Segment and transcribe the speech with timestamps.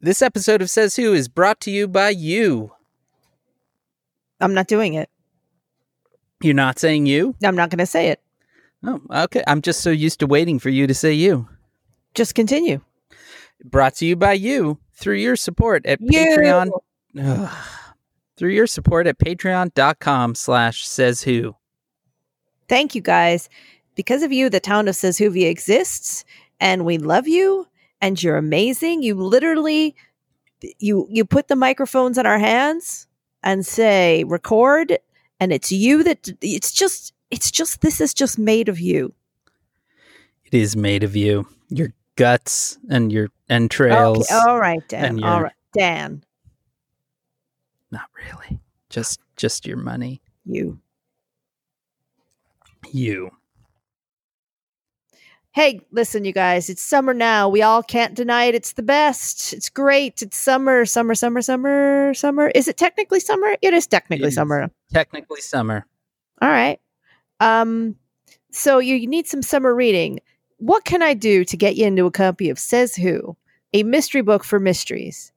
[0.00, 2.72] This episode of Says Who is brought to you by you.
[4.40, 5.08] I'm not doing it.
[6.42, 7.34] You're not saying you?
[7.42, 8.20] I'm not going to say it.
[8.84, 9.42] Oh, okay.
[9.46, 11.48] I'm just so used to waiting for you to say you.
[12.14, 12.82] Just continue.
[13.64, 16.20] Brought to you by you through your support at You.
[16.20, 16.70] Patreon.
[17.18, 17.56] Ugh.
[18.36, 21.56] through your support at patreon.com slash says who.
[22.68, 23.48] Thank you guys.
[23.94, 26.26] Because of you, the town of Says Seshuvia exists,
[26.60, 27.66] and we love you,
[28.00, 29.02] and you're amazing.
[29.02, 29.94] You literally,
[30.78, 33.06] you you put the microphones in our hands
[33.42, 34.98] and say record,
[35.40, 39.12] and it's you that it's just it's just this is just made of you.
[40.44, 41.46] It is made of you.
[41.68, 44.30] Your guts and your entrails.
[44.30, 45.04] Okay, all right, Dan.
[45.04, 46.24] and All your- right, Dan.
[47.90, 48.60] Not really.
[48.90, 50.20] Just just your money.
[50.44, 50.78] You.
[52.92, 53.30] You.
[55.56, 57.48] Hey, listen, you guys, it's summer now.
[57.48, 58.54] We all can't deny it.
[58.54, 59.54] It's the best.
[59.54, 60.20] It's great.
[60.20, 62.48] It's summer, summer, summer, summer, summer.
[62.48, 63.56] Is it technically summer?
[63.62, 64.34] It is technically It is.
[64.34, 64.70] summer.
[64.92, 65.86] Technically summer.
[66.42, 66.78] All right.
[67.40, 67.96] Um,
[68.52, 70.20] so you need some summer reading.
[70.58, 73.34] What can I do to get you into a copy of Says Who,
[73.72, 75.32] a mystery book for mysteries?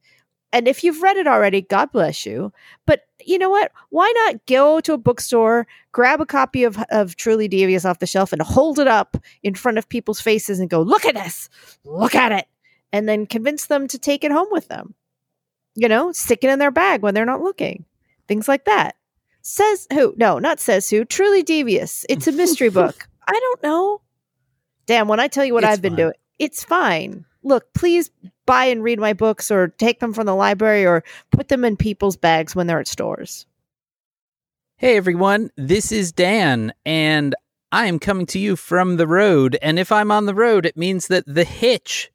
[0.51, 2.51] And if you've read it already, God bless you.
[2.85, 3.71] But you know what?
[3.89, 8.07] Why not go to a bookstore, grab a copy of, of Truly Devious off the
[8.07, 11.49] shelf, and hold it up in front of people's faces and go, look at this,
[11.83, 12.47] look at it.
[12.91, 14.95] And then convince them to take it home with them.
[15.75, 17.85] You know, stick it in their bag when they're not looking.
[18.27, 18.95] Things like that.
[19.41, 20.15] Says who?
[20.17, 21.05] No, not says who.
[21.05, 22.05] Truly devious.
[22.09, 23.07] It's a mystery book.
[23.27, 24.01] I don't know.
[24.87, 27.25] Damn, when I tell you what It's I've been doing, it's fine.
[27.43, 28.09] Look, please
[28.49, 31.77] buy and read my books or take them from the library or put them in
[31.77, 33.45] people's bags when they're at stores.
[34.77, 37.35] Hey everyone, this is Dan, and
[37.71, 39.55] I am coming to you from the road.
[39.61, 42.09] And if I'm on the road, it means that The Hitch,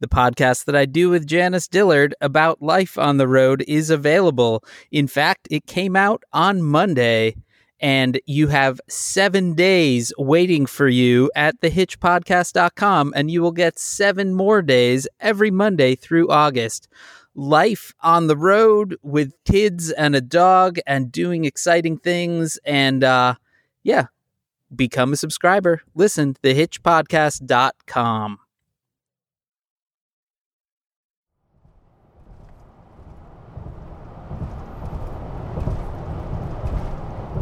[0.00, 4.64] the podcast that I do with Janice Dillard about life on the road, is available.
[4.90, 7.36] In fact, it came out on Monday,
[7.80, 14.34] and you have seven days waiting for you at thehitchpodcast.com, and you will get seven
[14.34, 16.88] more days every Monday through August.
[17.34, 23.34] Life on the road with kids and a dog and doing exciting things and uh
[23.84, 24.06] yeah
[24.74, 25.82] become a subscriber.
[25.94, 28.38] Listen thehitchpodcast.com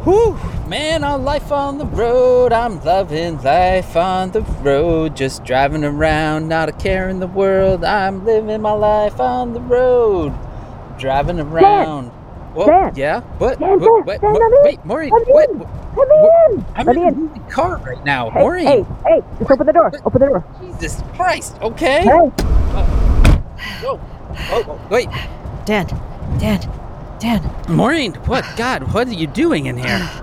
[0.06, 5.16] Whew, man, on life on the road, I'm loving life on the road.
[5.16, 7.82] Just driving around, not a care in the world.
[7.84, 10.32] I'm living my life on the road,
[10.96, 12.10] driving around.
[12.54, 12.92] Whoa, Dan.
[12.94, 13.58] yeah, what?
[13.58, 15.50] Dan, what, what, Dan, what- let wait, Maureen, Let me what?
[15.50, 15.58] in.
[15.58, 16.64] what- Let what- in.
[16.76, 17.14] I'm Let in me in.
[17.16, 18.66] moving car right now, Hey, Maureen.
[18.66, 19.92] hey, hey, just open the door.
[20.04, 20.44] Open the door.
[20.62, 22.02] Jesus Christ, okay?
[22.04, 22.08] Hey.
[23.82, 25.08] Whoa, whoa, whoa, wait,
[25.64, 25.86] Dan,
[26.38, 26.60] Dan,
[27.18, 27.42] Dan.
[27.68, 28.44] Maureen, what?
[28.56, 30.10] God, what are you doing in here?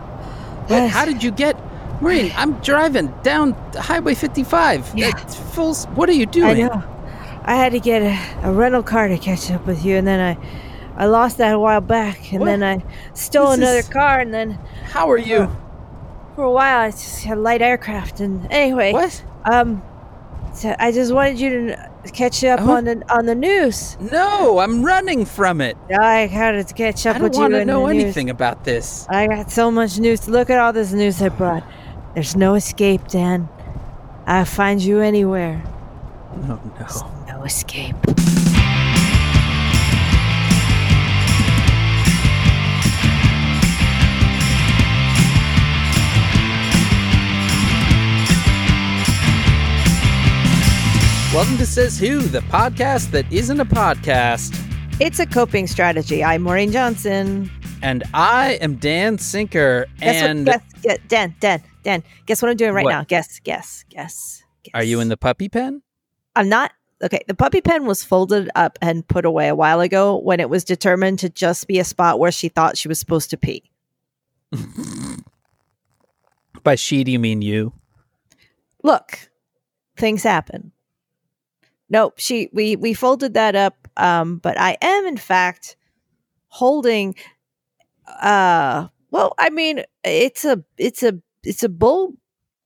[0.68, 1.58] What, how did you get?
[2.02, 4.94] Maureen, I'm driving down Highway 55.
[4.96, 5.10] Yeah.
[5.22, 5.76] It's full.
[5.94, 6.64] What are you doing?
[6.64, 6.84] I know.
[7.44, 10.22] I had to get a, a rental car to catch up with you, and then
[10.38, 12.46] I, I lost that a while back, and What?
[12.46, 12.82] then I
[13.14, 14.52] stole This another is- car, and then
[14.86, 15.50] How are you?
[16.36, 19.22] for a while I just had light aircraft, and anyway, What?
[19.44, 19.84] um,
[20.54, 22.72] so I just wanted you to catch up Oh.
[22.72, 23.98] on the on the news.
[24.12, 25.78] No, I'm running from it.
[26.00, 27.40] I had to catch up with you.
[27.44, 28.04] I don't want to know the news.
[28.04, 29.06] anything about this.
[29.10, 30.28] I got so much news.
[30.28, 31.64] Look at all this news I brought.
[32.14, 33.48] There's no escape, Dan.
[34.28, 35.64] I'll find you anywhere.
[36.32, 36.60] Oh no.
[37.28, 37.96] No escape.
[51.34, 54.56] Welcome to Says Who, the podcast that isn't a podcast.
[55.00, 56.24] It's a coping strategy.
[56.24, 57.50] I'm Maureen Johnson.
[57.82, 59.88] And I am Dan Sinker.
[60.00, 60.62] Guess and what?
[60.62, 62.04] Guess, guess, Dan, Dan, Dan.
[62.28, 62.92] Guess what I'm doing right What?
[62.92, 63.04] now?
[63.04, 64.74] Guess, guess, guess, guess.
[64.76, 65.82] are you in the puppy pen?
[66.36, 66.72] I'm not.
[67.04, 70.52] Okay, the puppy pen was folded up and put away a while ago when it
[70.52, 73.64] was determined to just be a spot where she thought she was supposed to pee.
[76.64, 77.74] By she, do you mean you?
[78.84, 79.18] Look,
[79.98, 80.72] things happen.
[81.94, 85.78] Nope, she we we folded that up um but I am in fact
[86.48, 87.16] holding
[88.22, 92.16] uh well, I mean, it's a it's a it's a bull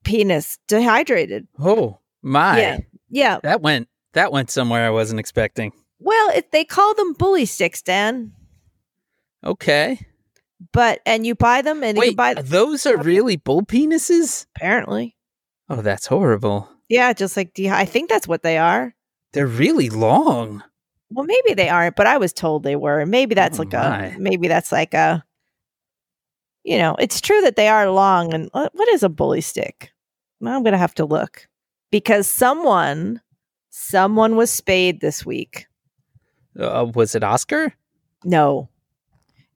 [0.05, 1.45] penis dehydrated.
[1.59, 2.57] Oh my!
[2.57, 2.77] Yeah.
[3.09, 3.39] Yeah.
[3.43, 5.73] That went that went somewhere I wasn't expecting.
[5.99, 8.31] Well, it, they call them bully sticks, Dan.
[9.43, 9.99] Okay.
[10.71, 14.45] But and you buy them and you Wait, can buy those are really bull penises?
[14.55, 15.17] apparently.
[15.69, 16.69] Oh, that's horrible.
[16.87, 18.95] Yeah, just like de- I think that's what they are.
[19.33, 20.63] They're really long.
[21.11, 22.99] Well, maybe they aren't, but I was told they were.
[22.99, 24.05] And maybe that's Oh, like my.
[24.07, 25.23] a maybe that's like a
[26.63, 29.91] you know, it's true that they are long and what is a bully stick?
[30.45, 31.47] I'm gonna have to look.
[31.91, 33.21] Because someone
[33.69, 35.67] someone was spayed this week.
[36.59, 37.73] Uh, was it Oscar?
[38.25, 38.69] No.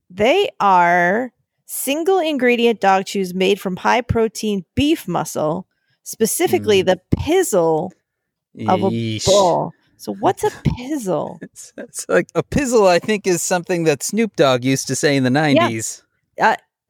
[0.10, 1.34] They are
[1.66, 5.68] single ingredient dog chews made from high protein beef muscle,
[6.04, 6.86] specifically Mm.
[6.86, 7.92] the pizzle
[8.68, 9.74] of a bull.
[9.98, 11.40] So what's a pizzle?
[11.42, 12.88] It's, it's like a pizzle.
[12.88, 16.04] I think is something that Snoop Dogg used to say in the nineties.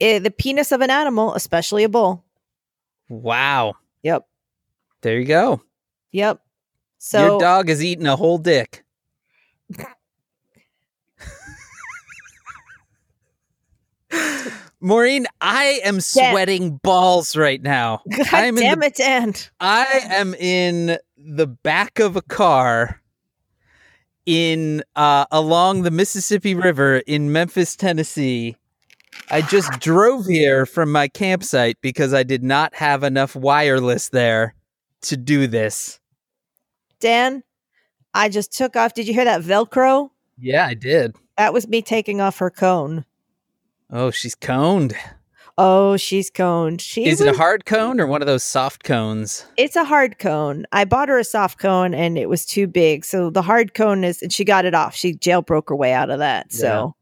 [0.01, 2.25] Eh, the penis of an animal, especially a bull.
[3.07, 3.75] Wow.
[4.01, 4.25] Yep.
[5.01, 5.61] There you go.
[6.11, 6.41] Yep.
[6.97, 8.83] So Your dog is eating a whole dick.
[14.81, 18.01] Maureen, I am sweating balls right now.
[18.09, 19.33] God I'm in damn the- it, Dan.
[19.59, 22.99] I am in the back of a car
[24.25, 28.55] in uh, along the Mississippi River in Memphis, Tennessee.
[29.29, 34.55] I just drove here from my campsite because I did not have enough wireless there
[35.03, 35.99] to do this.
[36.99, 37.43] Dan,
[38.13, 38.93] I just took off.
[38.93, 40.09] Did you hear that Velcro?
[40.37, 41.15] Yeah, I did.
[41.37, 43.05] That was me taking off her cone.
[43.91, 44.95] Oh, she's coned.
[45.57, 46.81] Oh, she's coned.
[46.81, 49.45] She Is it a hard cone or one of those soft cones?
[49.57, 50.65] It's a hard cone.
[50.71, 53.03] I bought her a soft cone and it was too big.
[53.03, 54.95] So the hard cone is and she got it off.
[54.95, 56.53] She jailbroke her way out of that.
[56.53, 56.95] So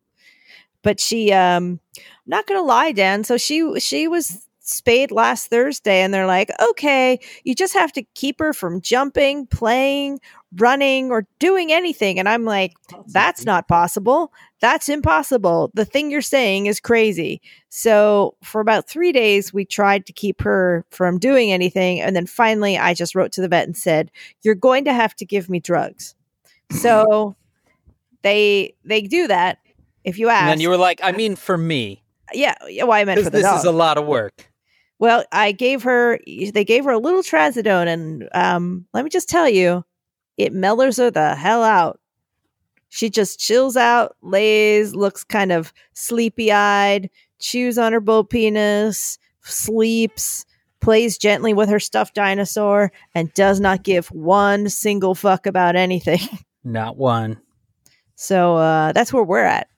[0.81, 3.23] but she um I'm not gonna lie, Dan.
[3.23, 8.03] So she she was spayed last Thursday and they're like, okay, you just have to
[8.15, 10.19] keep her from jumping, playing,
[10.57, 12.19] running, or doing anything.
[12.19, 12.73] And I'm like,
[13.07, 14.31] that's not possible.
[14.61, 15.71] That's impossible.
[15.73, 17.41] The thing you're saying is crazy.
[17.69, 22.01] So for about three days, we tried to keep her from doing anything.
[22.01, 24.11] And then finally, I just wrote to the vet and said,
[24.41, 26.15] You're going to have to give me drugs.
[26.71, 27.35] So
[28.21, 29.59] they they do that.
[30.03, 33.03] If you ask, And you were like, I mean, for me, yeah, yeah, well, I
[33.03, 33.59] meant for the this dog.
[33.59, 34.48] is a lot of work.
[34.99, 39.29] Well, I gave her they gave her a little trazodone and um let me just
[39.29, 39.85] tell you,
[40.37, 41.99] it mellows her the hell out.
[42.89, 47.09] She just chills out, lays, looks kind of sleepy-eyed,
[47.39, 50.45] chews on her bull penis, sleeps,
[50.81, 56.19] plays gently with her stuffed dinosaur and does not give one single fuck about anything.
[56.63, 57.39] Not one.
[58.15, 59.69] So uh that's where we're at.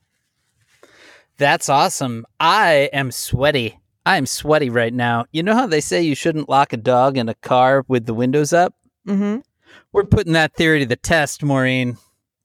[1.37, 2.25] That's awesome.
[2.39, 3.80] I am sweaty.
[4.05, 5.25] I am sweaty right now.
[5.31, 8.13] You know how they say you shouldn't lock a dog in a car with the
[8.13, 8.73] windows up?
[9.07, 9.43] Mhm.
[9.93, 11.97] We're putting that theory to the test, Maureen.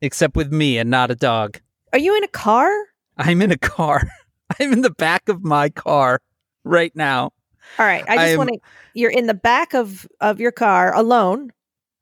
[0.02, 1.58] Except with me and not a dog.
[1.92, 2.70] Are you in a car?
[3.16, 4.02] I'm in a car.
[4.60, 6.20] I'm in the back of my car
[6.64, 7.32] right now.
[7.78, 8.04] All right.
[8.08, 8.58] I I just want to
[8.94, 11.50] you're in the back of of your car alone.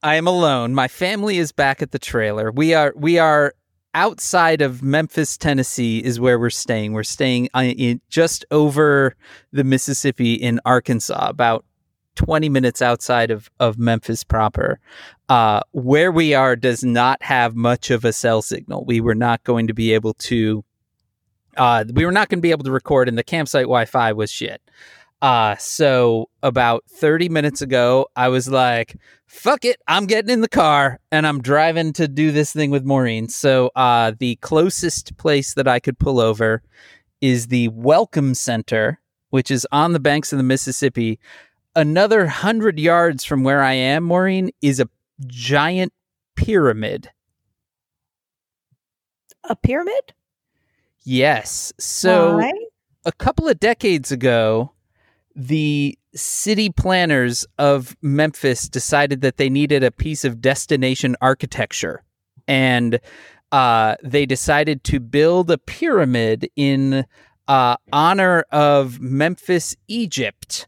[0.03, 0.75] I am alone.
[0.75, 2.51] My family is back at the trailer.
[2.51, 3.55] We are we are
[3.95, 6.93] outside of Memphis, Tennessee is where we're staying.
[6.93, 9.15] We're staying uh, in just over
[9.53, 11.65] the Mississippi in Arkansas, about
[12.17, 14.79] 20 minutes outside of of Memphis proper.
[15.29, 18.85] Uh, where we are does not have much of a cell signal.
[18.85, 20.65] We were not going to be able to
[21.57, 24.31] uh, we were not going to be able to record and the campsite Wi-Fi was
[24.31, 24.61] shit.
[25.25, 28.95] Uh, so about 30 minutes ago, I was like,
[29.27, 32.85] fuck it, I'm getting in the car and I'm driving to do this thing with
[32.85, 33.29] Maureen.
[33.31, 36.63] So uh, the closest place that I could pull over
[37.23, 39.01] is the Welcome Center,
[39.31, 41.19] which is on the banks of the Mississippi.
[41.75, 44.91] Another hundred yards from where I am, Maureen, is a
[45.27, 45.95] giant
[46.37, 47.09] pyramid.
[49.45, 50.13] A pyramid?
[51.03, 51.73] Yes.
[51.79, 52.53] So Why?
[53.07, 54.74] a couple of decades ago,
[55.35, 62.03] the city planners of Memphis decided that they needed a piece of destination architecture.
[62.47, 63.01] And
[63.53, 67.07] uh, they decided to build a pyramid in
[67.49, 70.67] uh, honor of Memphis, Egypt.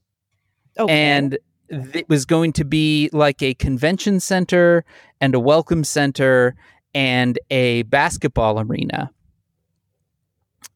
[0.79, 0.93] Okay.
[0.93, 4.85] And it was going to be like a convention center
[5.21, 6.55] and a welcome center
[6.95, 9.11] and a basketball arena.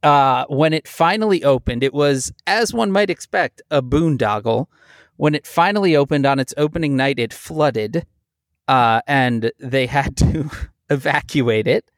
[0.03, 4.67] Uh, when it finally opened, it was, as one might expect, a boondoggle.
[5.17, 8.07] When it finally opened on its opening night, it flooded,
[8.67, 10.51] uh, and they had to
[10.91, 11.91] evacuate it.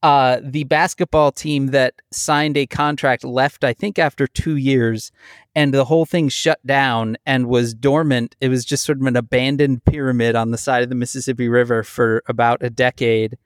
[0.00, 5.10] Uh, the basketball team that signed a contract left, I think, after two years,
[5.56, 8.36] and the whole thing shut down and was dormant.
[8.40, 11.82] It was just sort of an abandoned pyramid on the side of the Mississippi River
[11.82, 13.38] for about a decade.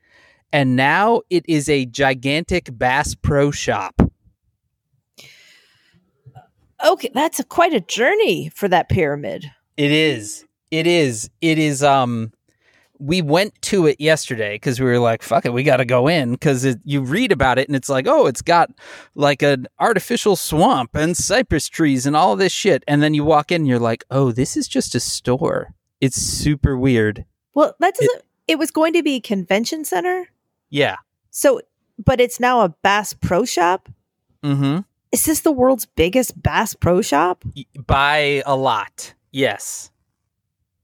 [0.52, 4.00] And now it is a gigantic Bass Pro shop.
[6.84, 9.50] okay, that's a, quite a journey for that pyramid.
[9.76, 10.44] It is.
[10.70, 11.30] It is.
[11.40, 11.82] It is.
[11.82, 12.32] Um,
[12.98, 16.06] we went to it yesterday because we were like, fuck it, we got to go
[16.06, 18.70] in because you read about it and it's like, oh, it's got
[19.16, 22.84] like an artificial swamp and cypress trees and all this shit.
[22.86, 25.74] And then you walk in and you're like, oh, this is just a store.
[26.00, 27.24] It's super weird.
[27.54, 28.18] Well, that doesn't.
[28.18, 30.28] It, it was going to be a convention center.
[30.72, 30.96] Yeah.
[31.30, 31.60] So,
[32.04, 33.88] but it's now a Bass Pro Shop.
[34.42, 34.80] Mm-hmm.
[35.12, 37.44] Is this the world's biggest Bass Pro Shop?
[37.86, 39.14] By a lot.
[39.30, 39.90] Yes.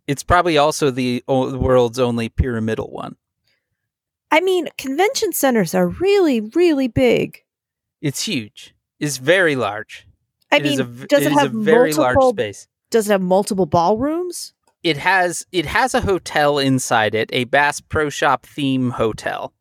[0.07, 3.17] It's probably also the, o- world's only pyramidal one.
[4.31, 7.43] I mean, convention centers are really, really big.
[8.03, 8.75] It's huge.
[9.01, 10.07] It's very large.
[10.53, 12.23] I It mean, a, does it, is have a very multiple?
[12.23, 12.69] large space?
[12.91, 14.53] Does it have multiple ballrooms?
[14.83, 19.53] It has it has a hotel inside it, a Bass Pro Shop theme hotel.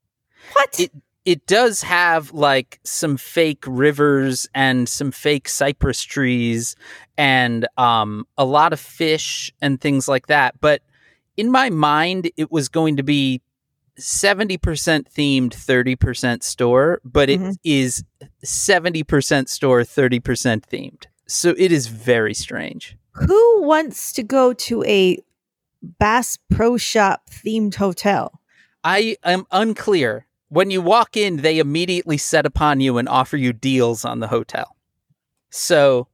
[0.54, 0.80] What?
[0.80, 0.92] It
[1.26, 6.76] it does have like some fake rivers and some fake cypress trees
[7.18, 10.60] and um a lot of fish and things like that.
[10.62, 10.82] But
[11.36, 13.42] in my mind, it was going to be
[14.00, 14.58] 70%
[15.12, 17.56] themed, 30% store, but it Mhm.
[17.64, 18.04] is
[18.44, 21.06] 70% store, 30% themed.
[21.28, 22.96] So it is very strange.
[23.14, 25.18] Who wants to go to a
[25.82, 28.40] Bass Pro Shop themed hotel?
[28.84, 30.27] I am unclear.
[30.50, 34.28] When you walk in, they immediately set upon you and offer you deals on the
[34.28, 34.76] hotel.
[35.50, 36.08] So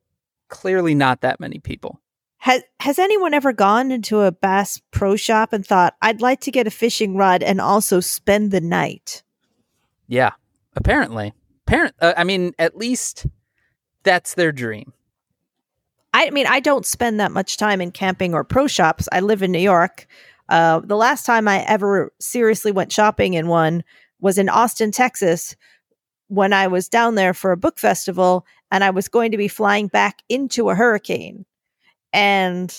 [0.50, 2.00] clearly not that many people.
[2.38, 6.52] Has Has anyone ever gone into a Bass Pro Shop and thought, "I'd like to
[6.52, 9.24] get a fishing rod and also spend the night"?
[10.08, 10.32] Yeah,
[10.75, 11.34] apparently.
[11.66, 13.28] Parent uh, I mean at least
[14.04, 14.94] that's their dream.
[16.13, 19.08] I mean, I don't spend that much time in camping or pro shops.
[19.12, 20.06] I live in New York.
[20.50, 23.84] Uh, the last time I ever seriously went shopping in one
[24.24, 25.56] was in Austin, Texas,
[26.30, 29.50] when I was down there for a book festival and I was going to be
[29.50, 31.46] flying back into a hurricane.
[32.13, 32.74] And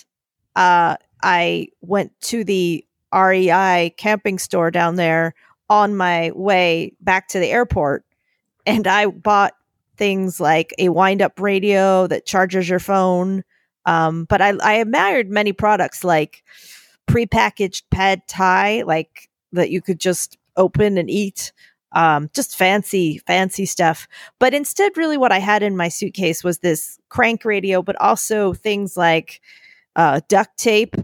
[0.57, 2.85] uh, I went to the
[3.15, 5.35] REI camping store down there
[5.69, 8.07] on my way back to the airport.
[8.65, 9.53] And I bought
[9.99, 13.45] things like a wind up radio that charges your phone.
[13.85, 16.43] Um, but I, I admired many products like
[17.07, 21.53] prepackaged pad thai, like that you could just open and eat.
[21.93, 24.09] Um, just fancy, fancy stuff.
[24.41, 28.53] But instead, really, what I had in my suitcase was this crank radio, but also
[28.53, 29.41] things like
[29.95, 30.97] uh, duct tape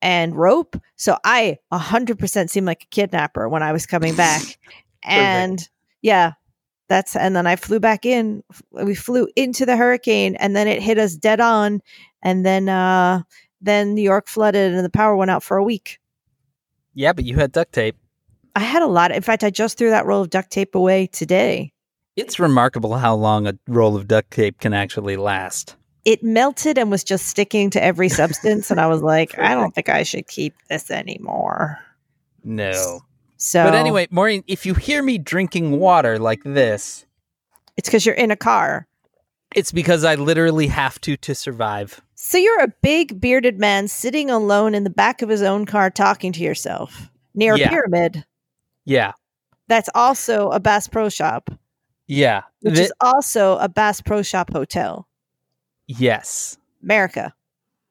[0.00, 0.76] and rope.
[0.96, 4.42] So I 100% seemed like a kidnapper when I was coming back.
[5.02, 5.68] and
[6.02, 6.32] yeah,
[6.88, 8.42] that's and then I flew back in.
[8.72, 11.82] We flew into the hurricane and then it hit us dead on
[12.22, 13.22] and then uh
[13.60, 15.98] then New York flooded and the power went out for a week.
[16.94, 17.96] Yeah, but you had duct tape.
[18.58, 19.12] I had a lot.
[19.12, 21.72] In fact, I just threw that roll of duct tape away today.
[22.16, 25.76] It's remarkable how long a roll of duct tape can actually last.
[26.04, 29.72] It melted and was just sticking to every substance and I was like, I don't
[29.74, 31.78] think I should keep this anymore.
[32.42, 33.00] No.
[33.36, 37.06] So But anyway, Maureen, if you hear me drinking water like this,
[37.76, 38.88] it's cuz you're in a car.
[39.54, 42.00] it's because I literally have to to survive.
[42.16, 45.88] So you're a big bearded man sitting alone in the back of his own car
[45.90, 47.66] talking to yourself near Yeah.
[47.66, 48.24] a pyramid.
[48.88, 49.12] Yeah.
[49.68, 51.50] That's also a Bass Pro Shop,
[52.06, 52.42] Yeah.
[52.62, 55.06] which Thi- is also a Bass Pro Shop hotel.
[55.86, 56.56] yes.
[56.82, 57.34] America.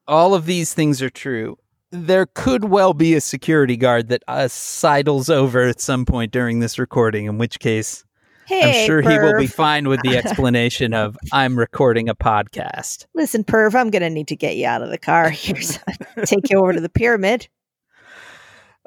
[0.07, 1.57] All of these things are true.
[1.91, 6.59] There could well be a security guard that uh, sidles over at some point during
[6.59, 8.03] this recording, in which case
[8.45, 13.05] Hey, I'm sure he will be fine with the explanation of I'm recording a podcast.
[13.13, 15.29] Listen, perv, I'm gonna need to get you out of the car.
[15.29, 15.77] Here's
[16.25, 17.47] take you over to the pyramid.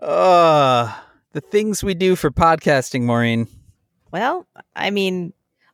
[0.03, 0.91] Uh,
[1.33, 3.47] the things we do for podcasting, Maureen.
[4.13, 5.33] Well, I mean,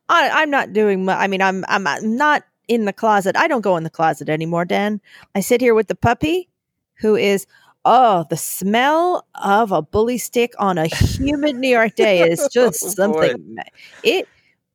[0.09, 1.05] I, I'm not doing.
[1.05, 1.85] mu- I mean, I'm I'm
[2.15, 3.35] not in the closet.
[3.35, 5.01] I don't go in the closet anymore, Dan.
[5.35, 6.49] I sit here with the puppy,
[6.95, 7.45] who is.
[7.89, 12.49] Oh, the smell of a bully stick on a humid New York day is oh,
[12.51, 13.55] just Oh, something.
[13.55, 13.63] ma-
[14.03, 14.27] It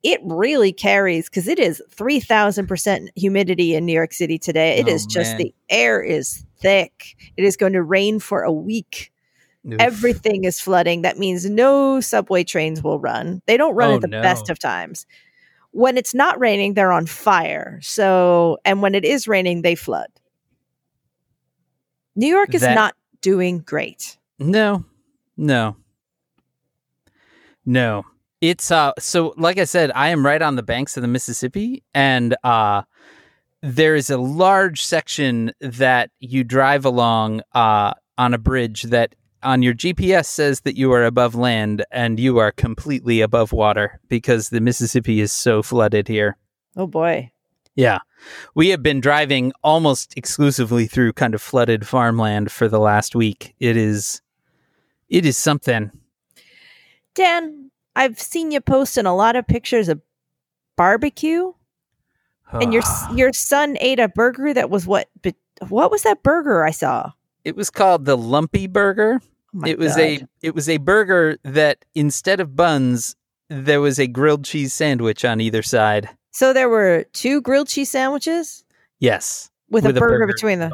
[0.02, 4.78] it really carries because it is three thousand percent humidity in New York City today.
[4.78, 5.38] It Oh, is just man.
[5.38, 7.14] the air is thick.
[7.36, 9.11] It is going to rain for a week
[9.66, 9.76] Oof.
[9.80, 11.02] everything is flooding.
[11.02, 13.42] That means no subway trains will run.
[13.46, 14.22] They don't run Oh, at the no.
[14.22, 15.06] best of times.
[15.70, 17.78] When it's not raining, they're on fire.
[17.82, 20.08] So, and when it is raining, they flood.
[22.16, 24.18] New York is That- not doing great.
[24.38, 24.84] No,
[25.36, 25.76] no,
[27.64, 28.04] no.
[28.40, 28.92] It's uh.
[28.98, 32.82] So, like I said, I am right on the banks of the Mississippi, and uh,
[33.62, 39.62] there is a large section that you drive along uh on a bridge that on
[39.62, 44.48] your GPS says that you are above land, and you are completely above water because
[44.48, 46.36] the Mississippi is so flooded here.
[46.76, 47.30] Oh boy.
[47.74, 47.98] Yeah.
[48.54, 53.54] We have been driving almost exclusively through kind of flooded farmland for the last week.
[53.58, 54.20] It is
[55.08, 55.90] It is something.
[57.14, 60.00] Dan, I've seen you posting a lot of pictures of
[60.76, 61.52] barbecue,
[62.52, 62.82] and your
[63.14, 65.08] your son ate a burger that was what?
[65.22, 65.34] But
[65.68, 67.12] what was that burger I saw?
[67.44, 69.20] it was called the Lumpy Burger.
[69.54, 70.00] Oh it was God.
[70.00, 73.16] a it was a burger that instead of buns,
[73.50, 76.08] there was a grilled cheese sandwich on either side.
[76.30, 78.64] So there were two grilled cheese sandwiches
[78.98, 80.72] Yes, with, a, burger, in the between them.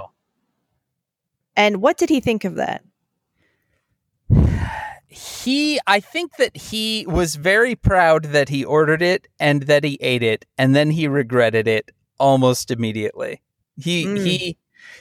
[1.56, 2.84] And what did he think of that?
[5.10, 9.96] He, I think that he was very proud that he ordered it and that he
[10.02, 13.40] ate it, and then he regretted it almost immediately.
[13.76, 14.24] He Mm.
[14.24, 14.56] he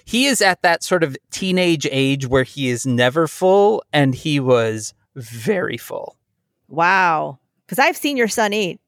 [0.08, 4.40] he is at that sort of teenage age where he is never full, and he
[4.40, 6.16] was very full.
[6.70, 7.40] Wow.
[7.66, 8.80] Because I've seen your son eat.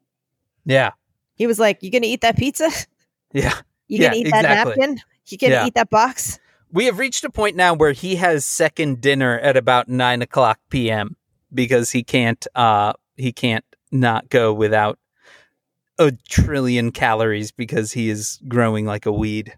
[0.65, 0.91] Yeah,
[1.35, 2.69] He was like, "You gonna eat that pizza?
[3.33, 3.53] yeah.
[3.89, 4.75] You Yeah, gonna eat that exactly.
[4.77, 5.01] napkin?
[5.27, 5.67] You gonna Yeah.
[5.67, 6.39] eat that box?"
[6.71, 10.59] We have reached a point now where he has second dinner at about nine o'clock
[10.69, 11.15] p.m.
[11.53, 14.99] because he can't uh he can't not go without
[15.97, 19.57] a trillion calories because he is growing like a weed.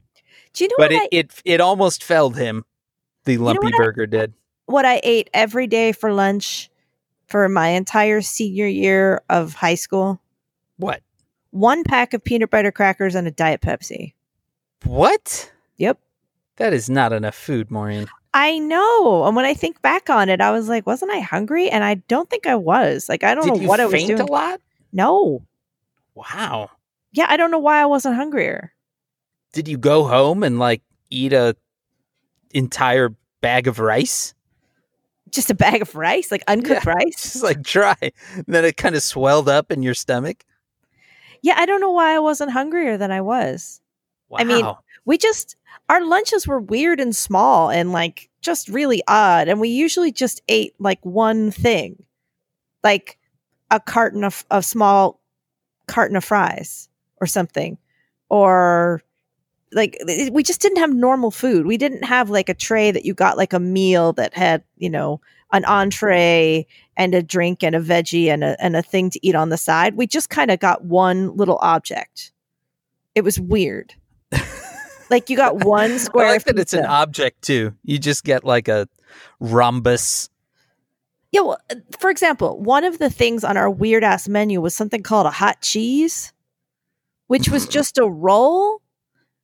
[0.53, 2.65] Do you know but what, it, I, it it almost felled him.
[3.25, 4.33] The lumpy what I- burger did.
[4.65, 6.69] what I ate every day for lunch
[7.27, 10.19] for my entire senior year of high school?
[10.77, 11.01] What?
[11.51, 14.13] One pack of peanut butter crackers and a diet Pepsi.
[14.83, 15.51] What?
[15.77, 15.99] Yep.
[16.57, 18.07] That is not enough food, Maureen.
[18.33, 19.25] I know.
[19.25, 21.69] And when I think back on it, I was like, wasn't I hungry?
[21.69, 23.09] And I don't think I was.
[23.09, 24.21] Like, I don't Did know what I was faint doing.
[24.21, 24.61] a lot?
[24.93, 25.43] No.
[26.15, 26.69] Wow.
[27.11, 28.73] Yeah, I don't know why I wasn't hungrier.
[29.53, 31.55] Did you go home and like eat a
[32.51, 34.33] entire bag of rice?
[35.29, 37.33] Just a bag of rice, like uncooked rice.
[37.33, 37.95] Just like dry.
[38.01, 40.45] And then it kind of swelled up in your stomach.
[41.41, 43.81] Yeah, I don't know why I wasn't hungrier than I was.
[44.29, 44.37] Wow.
[44.39, 44.65] I mean,
[45.05, 45.55] we just
[45.89, 50.41] our lunches were weird and small and like just really odd and we usually just
[50.47, 52.03] ate like one thing
[52.83, 53.17] like
[53.69, 55.19] a carton of a small
[55.87, 56.89] carton of fries
[57.19, 57.77] or something
[58.29, 59.01] or
[59.73, 61.65] like it- we just didn't have normal food.
[61.65, 64.89] We didn't have like a tray that you got like a meal that had you
[64.89, 66.65] know an entree
[66.97, 69.57] and a drink and a veggie and a, and a thing to eat on the
[69.57, 69.95] side.
[69.95, 72.31] We just kind of got one little object.
[73.15, 73.93] It was weird.
[75.09, 77.73] Like you got one square I like that it's an object too.
[77.83, 78.87] You just get like a
[79.39, 80.29] rhombus.
[81.33, 84.75] Yeah, well, uh, for example, one of the things on our weird ass menu was
[84.75, 86.33] something called a hot cheese,
[87.27, 88.81] which was just a roll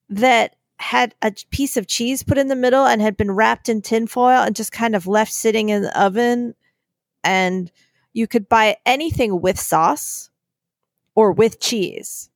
[0.09, 3.81] that had a piece of cheese put in the middle and had been wrapped in
[3.81, 6.53] tinfoil and just kind of left sitting in the oven.
[7.23, 7.71] And
[8.13, 10.29] you could buy anything with sauce
[11.15, 12.29] or with cheese.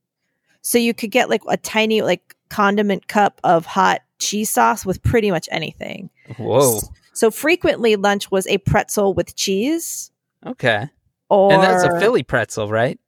[0.62, 5.01] So you could get like a tiny like condiment cup of hot cheese sauce with
[5.03, 6.10] pretty much anything.
[6.38, 6.79] Whoa.
[7.13, 10.12] So frequently lunch was a pretzel with cheese
[10.45, 10.89] Okay.
[11.29, 12.99] or and that's a Philly pretzel, right?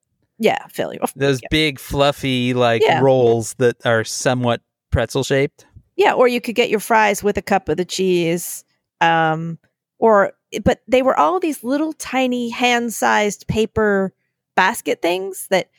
[0.44, 1.00] Yeah, Philly.
[1.16, 1.48] Those Yeah.
[1.50, 3.00] big fluffy like Yeah.
[3.00, 5.66] rolls that are somewhat pretzel shaped.
[5.96, 8.66] Yeah, or you could get your fries with a cup of the cheese.
[9.00, 9.58] Um
[10.00, 14.14] or but they were all these little tiny hand-sized paper
[14.56, 15.70] basket things that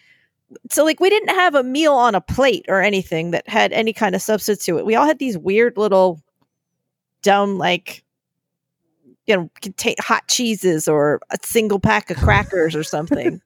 [0.70, 3.92] so like we didn't have a meal on a plate or anything that had any
[3.92, 4.87] kind of substance to it.
[4.87, 6.20] We all had these weird little
[7.22, 8.03] dumb like
[9.27, 13.40] you know contain hot cheeses or a single pack of crackers or something.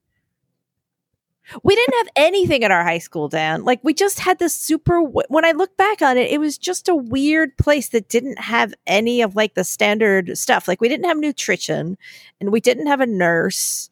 [1.62, 3.64] We didn't have anything at our high school, Dan.
[3.64, 5.00] Like we just had this super.
[5.00, 8.74] When I look back on it, it was just a weird place that didn't have
[8.86, 10.68] any of like the standard stuff.
[10.68, 11.96] Like we didn't have nutrition,
[12.40, 13.90] and we didn't have a nurse,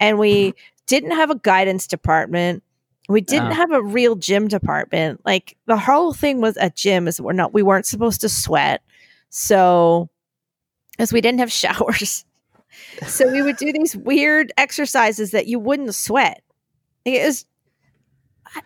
[0.00, 0.58] and we mm-hmm.
[0.86, 2.62] didn't have a guidance department.
[3.08, 3.54] We didn't Oh.
[3.54, 5.20] have a real gym department.
[5.24, 8.82] Like the whole thing was a gym is we're not we weren't supposed to sweat.
[9.30, 10.08] So
[10.98, 12.24] as we didn't have showers.
[13.06, 16.42] so we would do these weird exercises that you wouldn't sweat.
[17.06, 17.46] It was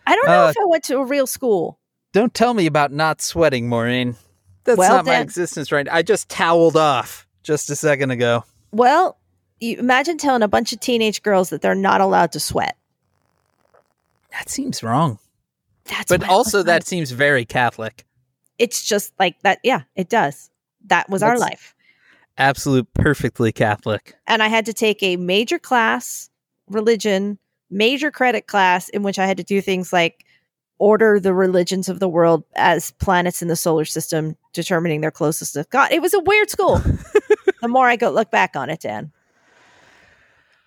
[0.07, 1.79] I- don't know Uh, if I went to a real school.
[2.13, 4.17] Don't tell me about not sweating, Maureen.
[4.65, 5.87] That's Well, not my existence right.
[5.87, 5.95] now.
[5.95, 8.45] I just toweled off just a second ago.
[8.73, 9.17] Well,
[9.61, 12.77] you imagine telling a bunch of teenage girls that they're not allowed to sweat.
[14.33, 15.19] That seems wrong.
[15.87, 18.05] That's But also that seems very Catholic.
[18.59, 19.59] it's just like that.
[19.65, 20.51] Yeah, it does.
[20.87, 21.75] That was our life.
[22.39, 24.15] Absolute perfectly Catholic.
[24.27, 26.31] and I had to take a major class,
[26.69, 27.39] religion,
[27.71, 30.25] major credit class, in which I had to do things like
[30.79, 35.55] order the religions of the world as planets in the solar system, determining their closest
[35.55, 35.93] to God.
[35.93, 36.79] It was a weird school.
[37.61, 39.13] the more I go look back on it, Dan.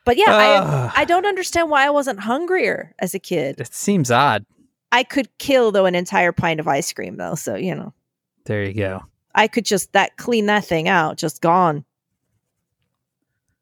[0.05, 0.91] But yeah, Ugh.
[0.95, 3.59] I I don't understand why I wasn't hungrier as a kid.
[3.59, 4.45] It seems odd.
[4.91, 7.93] I could kill though an entire pint of ice cream though, so you know
[8.45, 9.03] There you go.
[9.33, 11.85] I could just that clean that thing out, just gone.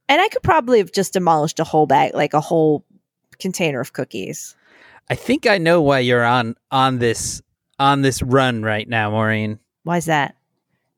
[0.09, 2.83] And I could probably have just demolished a whole bag, like a whole
[3.41, 4.55] container of cookies.
[5.09, 7.41] I think I know why you're on on this
[7.79, 9.59] on this run right now, Maureen.
[9.83, 10.35] Why's that?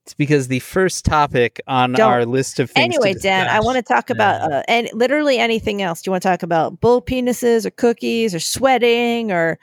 [0.03, 2.11] It's because the first topic on Don't.
[2.11, 2.83] our list of things.
[2.83, 6.01] Anyway, to Dan, I want to talk about uh, and literally anything else.
[6.01, 9.57] Do you want to talk about bull penises or cookies or sweating or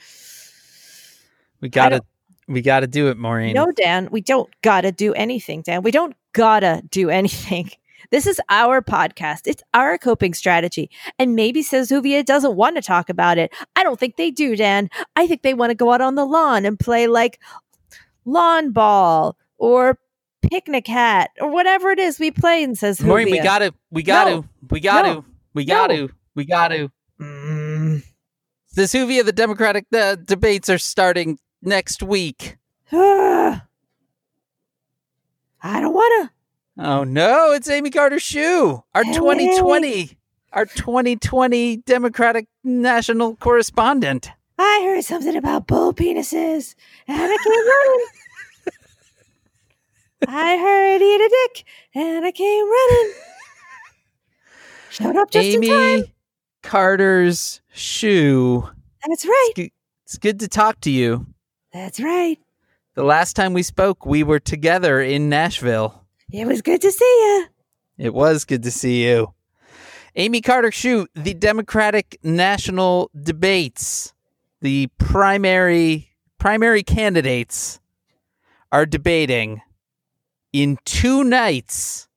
[1.60, 2.02] we gotta
[2.48, 3.54] we gotta do it, Maureen.
[3.54, 4.08] no, Dan?
[4.10, 5.82] We don't gotta do anything, Dan.
[5.82, 7.70] We don't gotta do anything.
[8.10, 9.42] This is our podcast.
[9.46, 10.90] It's our coping strategy.
[11.18, 13.52] And maybe says Huvia doesn't want to talk about it.
[13.76, 14.88] I don't think they do, Dan.
[15.16, 17.38] I think they want to go out on the lawn and play like
[18.24, 19.98] lawn ball or
[20.50, 24.30] picnic hat or whatever it is we play and says Maureen, we gotta we gotta
[24.36, 24.44] No.
[24.70, 25.24] we gotta No.
[25.54, 28.02] we gotta we gotta Mm.
[28.74, 32.56] the Suvia the Democratic uh, debates are starting next week.
[32.92, 33.60] I
[35.62, 36.30] don't want to.
[36.82, 38.82] Oh no, it's Amy Carter Shoe.
[38.94, 39.12] Our Hey.
[39.12, 40.16] 2020
[40.52, 44.30] our 2020 Democratic National Correspondent.
[44.58, 46.74] I heard something about bull penises,
[47.06, 48.06] and I came running.
[50.28, 51.64] I heard eat a dick,
[51.94, 53.12] and I came running.
[54.90, 55.70] Showed up just in time.
[55.70, 56.14] Amy
[56.62, 58.68] Carter's Shoe.
[59.06, 59.70] That's right.
[60.04, 61.26] It's good to talk to you.
[61.72, 62.38] That's right.
[62.94, 65.99] The last time we spoke, we were together in Nashville.
[66.32, 67.46] It was good to see you.
[67.98, 69.34] It was good to see you.
[70.16, 74.12] Amy Carter Shoot, the Democratic National Debates,
[74.60, 77.80] the primary primary candidates
[78.72, 79.60] are debating
[80.52, 82.08] in two nights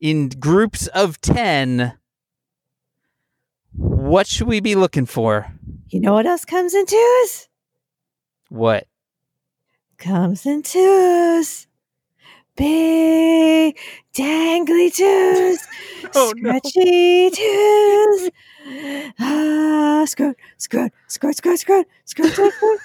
[0.00, 1.96] in groups of 10.
[3.72, 5.52] What should we be looking for?
[5.88, 7.48] You know what else comes in twos?
[8.48, 8.86] What?
[9.98, 11.67] Comes in twos.
[12.58, 13.78] Big
[14.14, 15.58] dangly twos.
[16.14, 16.58] Oh, no.
[16.64, 18.30] Stretchy twos.
[19.20, 22.78] Ah, skirt, skirt, skirt, skirt, skirt, skirt, skirt, skirt.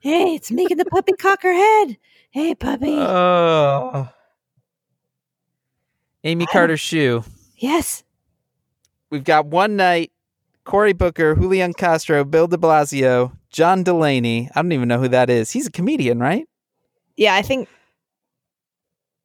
[0.00, 1.98] hey, it's making the puppy cock her head.
[2.30, 2.94] Hey, puppy.
[2.96, 4.08] Oh.
[6.24, 7.24] Amy I- Carter Shoe.
[7.56, 8.04] yes.
[9.10, 10.12] We've got one night
[10.64, 14.48] Cory Booker, Julian Castro, Bill de Blasio, John Delaney.
[14.54, 15.50] I don't even know who that is.
[15.50, 16.48] He's a comedian, right?
[17.16, 17.68] Yeah, I think.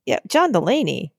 [0.06, 1.12] Yeah, John Delaney.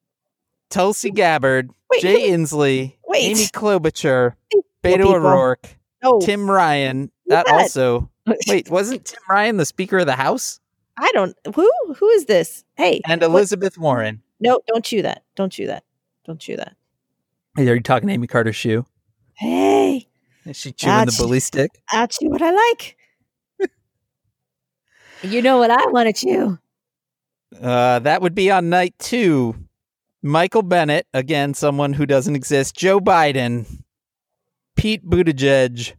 [0.71, 3.23] Tulsi Gabbard, Wait, Jay Inslee, wait.
[3.25, 4.35] Amy Klobuchar,
[4.83, 5.15] Beto people.
[5.15, 5.69] O'Rourke,
[6.03, 7.11] Oh, Tim Ryan.
[7.27, 7.55] That that?
[7.55, 8.11] also.
[8.49, 10.59] Wait, wasn't Tim Ryan the Speaker of the House?
[10.99, 11.37] I don't.
[11.55, 11.71] Who?
[11.97, 12.65] Who is this?
[12.77, 14.23] Hey, And what- Elizabeth Warren.
[14.41, 15.23] No, don't chew that.
[15.37, 15.85] Don't chew that.
[16.27, 16.77] Don't chew that.
[17.57, 18.85] Hey, Are you talking Amy Carter Shoe?
[19.35, 20.09] Hey,
[20.45, 21.71] Is she chewing the bully stick?
[21.91, 22.97] I'll chew what I like.
[25.23, 26.59] you know what I want to chew.
[27.61, 29.55] Uh, that would be on night two.
[30.23, 32.75] Michael Bennet, again, someone who doesn't exist.
[32.75, 33.83] Joe Biden,
[34.75, 35.95] Pete Buttigieg,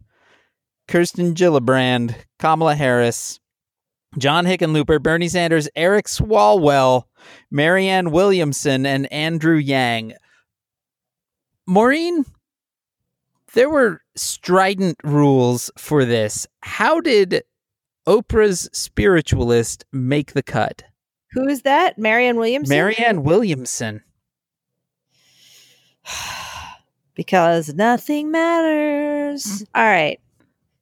[0.86, 3.40] Kirsten Gillibrand, Kamala Harris,
[4.18, 7.04] John Hickenlooper, Bernie Sanders, Eric Swalwell,
[7.50, 10.14] Marianne Williamson, and Andrew Yang.
[11.66, 12.24] Maureen,
[13.54, 16.46] there were strident rules for this.
[16.62, 17.42] How did
[18.06, 20.84] Oprah's spiritualist make the cut?
[21.32, 21.98] Who is that?
[21.98, 22.74] Marianne Williamson?
[22.74, 24.02] Marianne Williamson.
[27.14, 29.58] because nothing matters.
[29.58, 29.64] Hmm.
[29.74, 30.20] All right.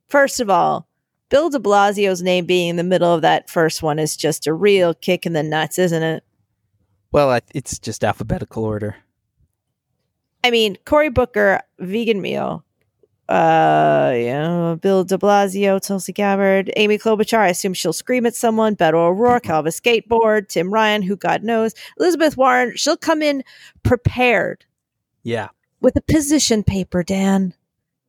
[0.09, 0.87] First of all,
[1.29, 4.53] Bill de Blasio's name being in the middle of that first one is just a
[4.53, 6.23] real kick in the nuts, isn't it?
[7.11, 8.97] Well, it's just alphabetical order.
[10.45, 12.65] I mean, Cory Booker, vegan meal.
[13.29, 17.39] Uh, yeah, Bill de Blasio, Tulsi Gabbard, Amy Klobuchar.
[17.39, 18.77] I assume she'll scream at someone.
[18.77, 20.49] Beto O'Rourke, I'll have a skateboard.
[20.49, 21.75] Tim Ryan, who God knows.
[21.99, 23.43] Elizabeth Warren, she'll come in
[23.83, 24.65] prepared
[25.25, 25.49] Yeah,
[25.81, 27.53] with a position paper, Dan,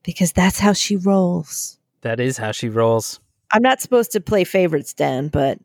[0.04, 1.80] because that's how she rolls.
[2.02, 3.20] that is how she rolls.
[3.52, 5.58] I'm not supposed to play favorites, Dan, but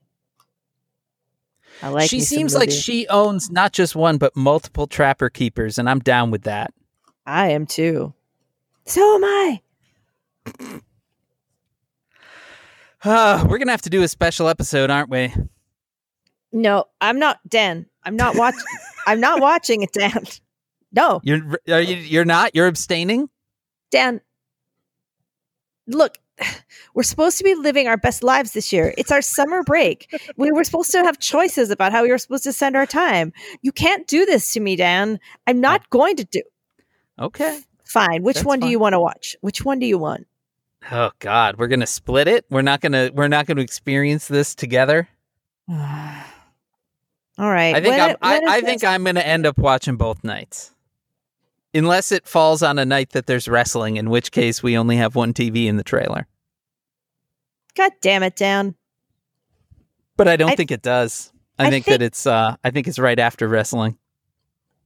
[1.82, 2.08] I like.
[2.08, 6.30] she seems like she owns not just one, but multiple trapper keepers, and I'm down
[6.30, 6.72] with that.
[7.26, 8.14] I am too.
[8.84, 9.60] So am I.
[13.04, 15.32] Uh, we're going to have to do a special episode, aren't we?
[16.52, 17.86] No, I'm not, Dan.
[18.04, 18.60] I'm not watching.
[19.06, 20.24] I'm not watching it, Dan.
[20.94, 22.54] No, You're are you, you're not?
[22.54, 23.30] You're abstaining?
[23.90, 24.20] Dan.
[25.86, 26.18] Look,
[26.94, 28.92] we're supposed to be living our best lives this year.
[28.98, 30.14] It's our summer break.
[30.36, 33.32] We were supposed to have choices about how we were supposed to spend our time.
[33.62, 35.18] You can't do this to me, Dan.
[35.46, 36.42] I'm not going to do.
[37.18, 37.60] Okay.
[37.92, 38.22] Fine.
[38.22, 39.36] Which That's one do you want to watch?
[39.42, 40.26] Which one do you want?
[40.90, 42.46] Oh God, we're gonna split it.
[42.48, 45.08] We're not gonna we're not gonna experience this together.
[45.68, 45.76] All
[47.50, 47.74] right.
[47.74, 48.88] I think When I'm, when I, I think this?
[48.88, 50.74] I'm going to end up watching both nights,
[51.74, 55.14] unless it falls on a night that there's wrestling, in which case we only have
[55.14, 56.26] one TV in the trailer.
[57.74, 58.74] God damn it, Dan.
[60.16, 61.30] But I don't I- think it does.
[61.58, 63.98] I, I think, think- that it's uh I think it's right after wrestling.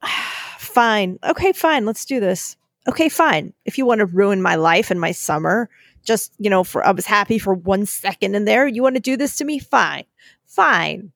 [0.59, 1.19] fine.
[1.23, 1.87] Okay, fine.
[1.87, 2.57] Let's do this.
[2.89, 3.53] Okay, fine.
[3.65, 5.69] If you want to ruin my life and my summer,
[6.05, 8.67] just, you know, for I was happy for one second in there.
[8.67, 9.59] You want to do this to me?
[9.59, 10.05] Fine.
[10.47, 11.13] Fine.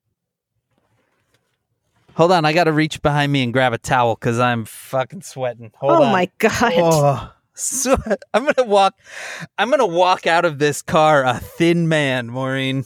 [2.14, 5.22] Hold on, I got to reach behind me and grab a towel cuz I'm fucking
[5.22, 5.70] sweating.
[5.76, 6.12] Hold oh on.
[6.12, 6.72] my god.
[6.76, 8.22] Oh, sweat.
[8.34, 8.94] I'm going to walk
[9.56, 12.84] I'm going to walk out of this car a thin man, Maureen.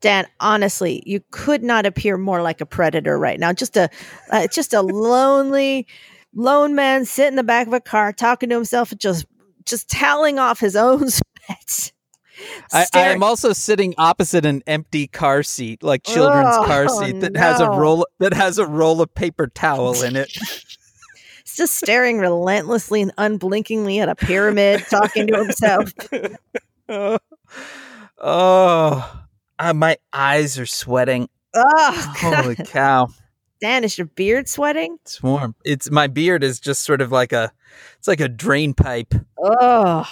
[0.00, 3.52] Dan, honestly, you could not appear more like a predator right now.
[3.52, 3.88] Just a
[4.30, 5.86] uh, just a lonely
[6.36, 9.26] lone man sitting in the back of a car talking to himself and just
[9.64, 11.92] just toweling off his own sweat.
[12.70, 17.20] I, I, am also sitting opposite an empty car seat, like children's car Oh, seat
[17.20, 20.30] that has a roll that has a roll of paper towel in it.
[21.44, 25.92] He's just staring relentlessly and unblinkingly at a pyramid, talking to himself.
[26.90, 27.18] oh,
[28.18, 29.22] oh
[29.58, 31.30] uh, my eyes are sweating.
[31.54, 33.08] Oh, Holy cow!
[33.66, 34.96] Dan, is your beard sweating?
[35.02, 35.56] It's warm.
[35.64, 37.50] It's my beard is just sort of like a,
[37.98, 39.12] it's like a drain pipe.
[39.42, 40.08] Oh,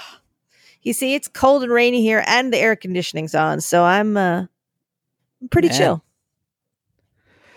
[0.82, 4.46] you see, it's cold and rainy here, and the air conditioning's on, so I'm uh,
[5.40, 6.02] I'm pretty chill.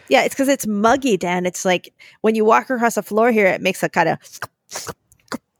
[0.07, 1.47] Yeah, it's because it's muggy, Dan.
[1.47, 4.19] It's like when you walk across the floor here, it makes a kind of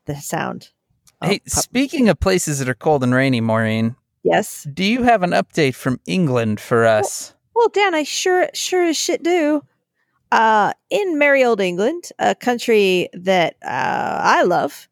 [0.06, 0.70] the sound.
[1.20, 4.68] Oh, hey, pup- speaking of places that are cold and rainy, Maureen, yes.
[4.72, 7.34] do you have an update from England for us?
[7.56, 9.64] Well, Dan, I sure sure as shit do.
[10.32, 14.88] Uh, in merry old England, a country that uh, I love,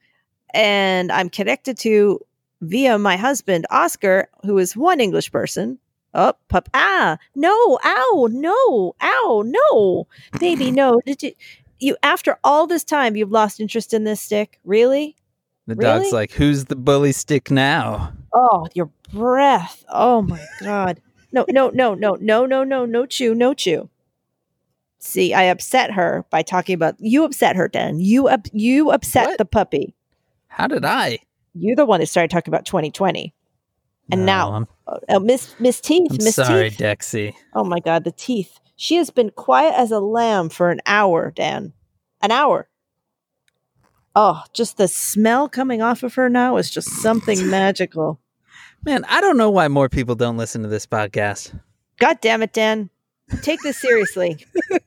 [0.54, 2.20] and I'm connected to
[2.62, 5.78] via my husband Oscar, who is one English person.
[6.14, 6.70] Oh, pup!
[6.74, 7.78] Ah, no!
[7.84, 8.30] Ow!
[8.32, 8.96] No!
[9.02, 9.44] Ow!
[9.46, 10.08] No,
[10.40, 10.72] baby!
[10.72, 11.02] No!
[11.06, 11.34] Did you?
[11.80, 14.60] You after all this time, you've lost interest in this stick?
[14.64, 15.18] Really?
[15.68, 16.04] The Really?
[16.04, 19.84] dog's like, "Who's the bully stick now?" Oh, your breath.
[19.90, 21.02] Oh my god.
[21.34, 23.90] No, no, no, no, no, no, no, no chew, no chew.
[25.06, 28.00] See, I upset her by talking about you upset her, Dan.
[28.00, 29.38] You up you upset What?
[29.38, 29.94] the puppy.
[30.48, 31.20] How did I?
[31.54, 33.34] You're the one that started talking about 2020.
[34.12, 36.80] And No, now- I'm, uh, Oh, Miss Miss Teeth, I'm Miss sorry, Teeth.
[36.80, 37.34] Dexy.
[37.54, 38.60] Oh my god, the teeth.
[38.76, 41.74] She has been quiet as a lamb for an hour, Dan.
[42.22, 42.68] An hour.
[44.16, 48.20] Oh, just the smell coming off of her now is just something magical.
[48.84, 51.58] Man, I don't know why more people don't listen to this podcast.
[52.00, 52.90] God damn it, Dan.
[53.42, 54.46] Take this seriously.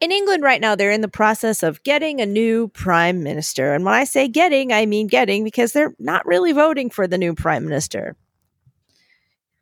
[0.00, 3.74] in England right now, they're in the process of getting a new prime minister.
[3.74, 7.18] And when I say getting, I mean getting because they're not really voting for the
[7.18, 8.16] new prime minister.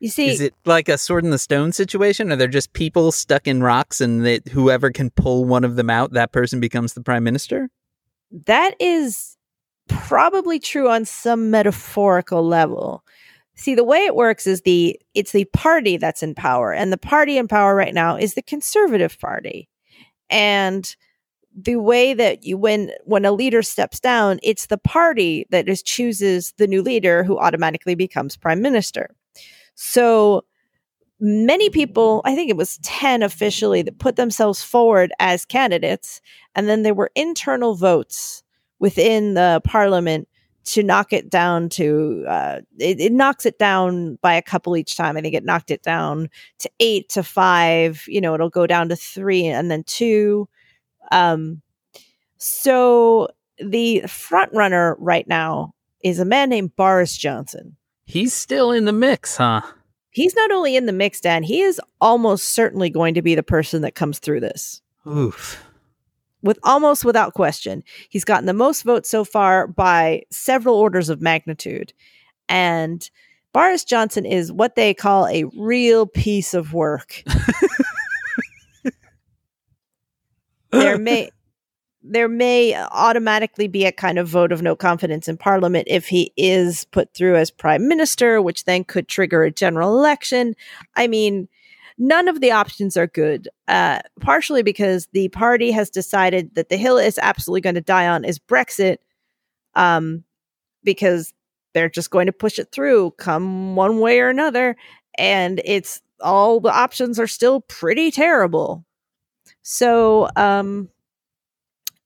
[0.01, 2.31] You see, Is it like a sword in the stone situation?
[2.31, 5.89] Or they're just people stuck in rocks and that whoever can pull one of them
[5.89, 7.71] out, that person becomes the prime minister?
[8.47, 9.37] that is
[9.89, 13.05] probably true on some metaphorical level.
[13.55, 16.99] See, the way it works is the it's the party that's in power, and the
[16.99, 19.69] party in power right now is the Conservative Party.
[20.31, 20.95] And
[21.57, 25.83] the way that you when when a leader steps down, it's the party that is
[25.83, 29.15] chooses the new leader who automatically becomes prime minister.
[29.77, 30.45] So
[31.21, 36.21] many people, I think it was 10 officially, that put themselves forward as candidates.
[36.55, 38.43] And then there were internal votes
[38.79, 40.29] within the parliament
[40.65, 44.97] to knock it down to, uh, it, it knocks it down by a couple each
[44.97, 45.17] time.
[45.17, 46.29] I think it knocked it down
[46.61, 48.05] to eight to five.
[48.07, 50.49] You know, it'll go down to three and then two.
[51.13, 51.63] Um,
[52.39, 58.85] so the front runner right now is a man named Boris Johnson He's still in
[58.85, 59.63] the mix, huh?
[60.15, 63.43] he's not only in the mix, Dan, he is almost certainly going to be the
[63.43, 64.81] person that comes through this.
[65.07, 65.63] Oof.
[66.45, 67.83] With almost without question.
[68.11, 71.93] He's gotten the most votes so far by several orders of magnitude.
[72.49, 73.09] And
[73.55, 77.23] Boris Johnson is what they call a real piece of work.
[80.71, 81.31] there may
[82.07, 86.33] there may automatically be a kind of vote of no confidence in parliament if he
[86.37, 90.55] is put through as prime minister which then could trigger a general election
[90.97, 91.49] i mean
[91.97, 96.77] none of the options are good uh, partially because the party has decided that the
[96.77, 98.99] hill is absolutely going to die on is brexit
[99.75, 100.25] um,
[100.83, 101.33] because
[101.73, 104.77] they're just going to push it through come one way or another
[105.19, 108.85] and it's all the options are still pretty terrible.
[109.63, 110.89] So um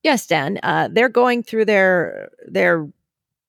[0.02, 2.88] yes dan uh they're going through their their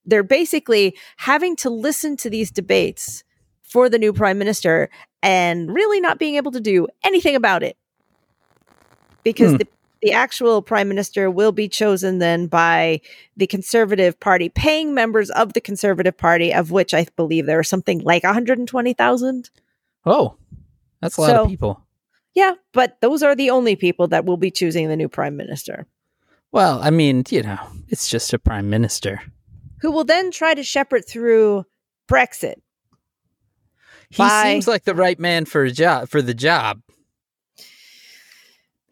[0.05, 3.23] they're basically having to listen to these debates
[3.69, 4.89] for the new prime minister
[5.23, 7.77] and really not being able to do anything about it
[9.23, 9.57] because Hmm.
[9.57, 9.67] the
[10.01, 13.01] the actual prime minister will be chosen then by
[13.35, 17.63] the conservative party paying members of the conservative party of which i believe there are
[17.63, 19.49] something like 120000
[20.05, 20.35] Oh,
[21.01, 21.85] that's a lot So- of people.
[22.33, 25.85] yeah but those are the only people that will be choosing the new prime minister
[26.51, 29.21] Well, I mean, you know, it's just a prime minister.
[29.81, 31.65] who will then try to shepherd through
[32.09, 32.55] brexit
[34.09, 34.43] He Bye.
[34.43, 36.81] seems like the right man for a job for the job.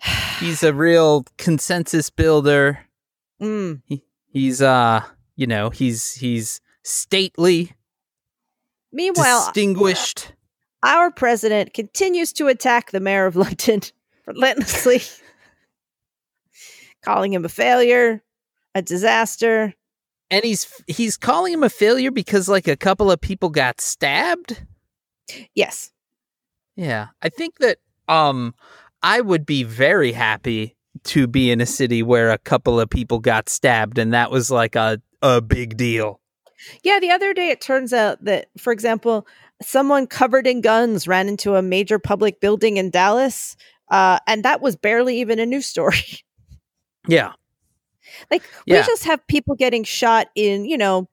[0.40, 2.80] He's a real consensus builder.
[3.42, 3.82] Mm.
[4.30, 5.02] He's uh,
[5.36, 7.74] you know, he's he's stately,
[8.92, 10.34] meanwhile distinguished.
[10.84, 13.82] our president continues to attack the mayor of London
[14.26, 15.02] relentlessly,
[17.04, 18.24] calling him a failure,
[18.76, 19.74] a disaster.
[20.32, 24.64] and he's he's calling him a failure because like a couple of people got stabbed.
[25.56, 25.92] Yes.
[26.76, 28.54] Yeah, I think that um
[29.04, 33.20] I would be very happy to be in a city where a couple of people
[33.20, 36.20] got stabbed and that was like a a big deal.
[36.84, 39.28] Yeah, the other day it turns out that, for example,
[39.62, 43.56] someone covered in guns ran into a major public building in Dallas,
[43.90, 45.98] uh, and that was barely even a news story.
[47.08, 47.32] Yeah.
[48.30, 48.82] like, Yeah.
[48.82, 51.08] we just have people getting shot in, you know,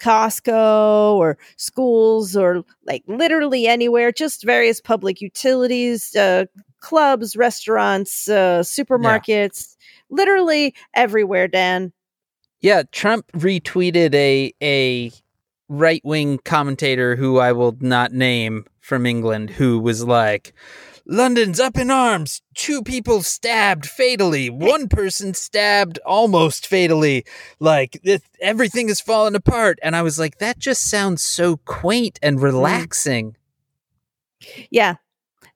[0.00, 6.44] Costco or schools or like literally anywhere, just various public utilities, uh,
[6.80, 9.76] clubs, restaurants, uh, supermarkets,
[10.10, 11.92] literally everywhere, Dan.
[12.60, 15.12] Yeah, Trump retweeted a a
[15.68, 20.54] right wing commentator who I will not name from England who was like
[21.10, 22.42] London's up in arms.
[22.54, 24.50] Two people stabbed fatally.
[24.50, 27.24] One person stabbed almost fatally.
[27.60, 29.78] Like it, everything is falling apart.
[29.82, 33.36] And I was like, that just sounds so quaint and relaxing.
[34.70, 34.96] Yeah.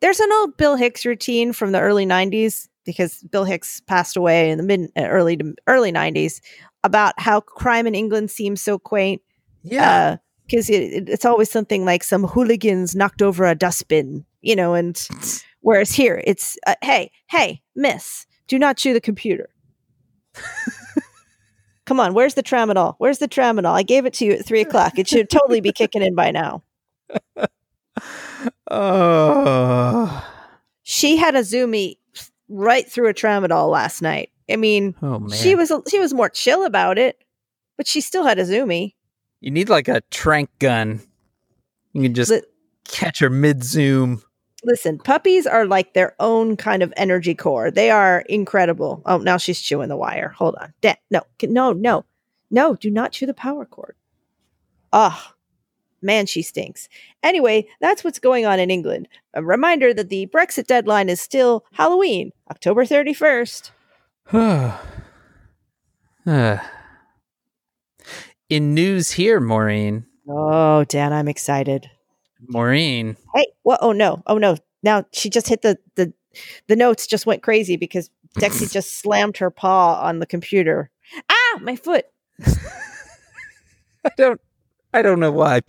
[0.00, 4.50] There's an old Bill Hicks routine from the early 90s because Bill Hicks passed away
[4.50, 6.40] in the mid uh, early to early 90s
[6.82, 9.22] about how crime in England seems so quaint
[9.62, 10.16] Yeah.
[10.46, 14.74] because it, it- it's always something like some hooligans knocked over a dustbin, you know,
[14.74, 15.08] and
[15.60, 19.48] whereas here it's uh, hey, hey, miss, do not chew the computer.
[21.84, 22.94] Come on, where's the tramadol?
[22.98, 23.72] Where's the tramadol?
[23.72, 24.98] I gave it to you at three o'clock.
[24.98, 26.62] It should totally be kicking in by now.
[28.70, 30.28] oh.
[30.82, 31.98] she had a zoomie
[32.48, 34.30] right through a tramadol last night.
[34.50, 37.22] I mean, Oh she was she was more chill about it,
[37.76, 38.96] but she still had a zoomie.
[39.40, 41.00] you need like a trank gun.
[41.92, 42.32] You can just
[42.88, 44.22] catch her mid zoom.
[44.64, 47.70] Listen, puppies are like their own kind of energy core.
[47.70, 49.02] They are incredible.
[49.06, 50.28] Oh, now she's chewing the wire.
[50.28, 50.72] Hold on.
[50.80, 52.04] Da- no, no, no,
[52.50, 52.76] no.
[52.76, 53.96] Do not chew the power cord.
[54.92, 55.34] Ah,
[56.00, 56.88] man, she stinks.
[57.22, 59.08] Anyway, that's what's going on in England.
[59.34, 63.72] A reminder that the Brexit deadline is still Halloween, October thirty first.
[68.52, 70.04] In news here, Maureen.
[70.28, 71.90] Oh, Dan, I'm excited.
[72.48, 73.16] Maureen.
[73.34, 73.78] Hey, what?
[73.82, 74.22] Oh no!
[74.26, 74.56] Oh no!
[74.82, 76.12] Now she just hit the the
[76.68, 80.90] the notes just went crazy because Dexy just slammed her paw on the computer.
[81.28, 82.06] Ah, my foot!
[82.44, 84.40] I don't
[84.92, 85.60] I don't know why.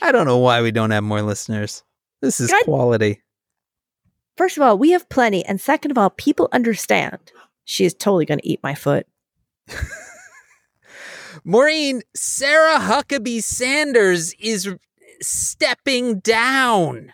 [0.00, 1.84] I don't know why we don't have more listeners.
[2.20, 2.64] This is God.
[2.64, 3.22] quality.
[4.36, 7.18] First of all, we have plenty, and second of all, people understand.
[7.64, 9.06] She is totally going to eat my foot.
[11.44, 14.74] Maureen, Sarah Huckabee Sanders is
[15.22, 17.12] stepping down.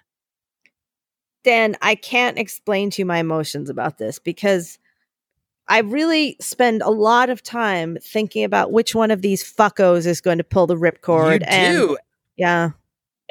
[1.44, 4.78] Dan, I can't explain to you my emotions about this because
[5.68, 10.20] I really spend a lot of time thinking about which one of these fuckos is
[10.20, 11.40] going to pull the ripcord.
[11.40, 11.98] you and do.
[12.36, 12.70] yeah,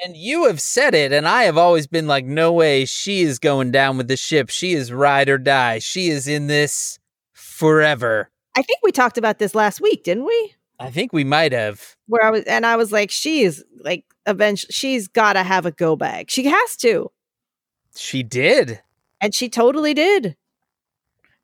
[0.04, 3.40] And you have said it, and I have always been like, no way, she is
[3.40, 4.50] going down with the ship.
[4.50, 5.80] She is ride or die.
[5.80, 7.00] She is in this
[7.34, 8.30] forever.
[8.56, 10.54] I think we talked about this last week, didn't we?
[10.80, 11.96] I think we might have.
[12.08, 15.72] where I was, and I was like, she's like, eventually, she's got to have a
[15.72, 16.30] go bag.
[16.30, 17.12] She has to.
[17.96, 18.82] She did.
[19.20, 20.36] And she totally did.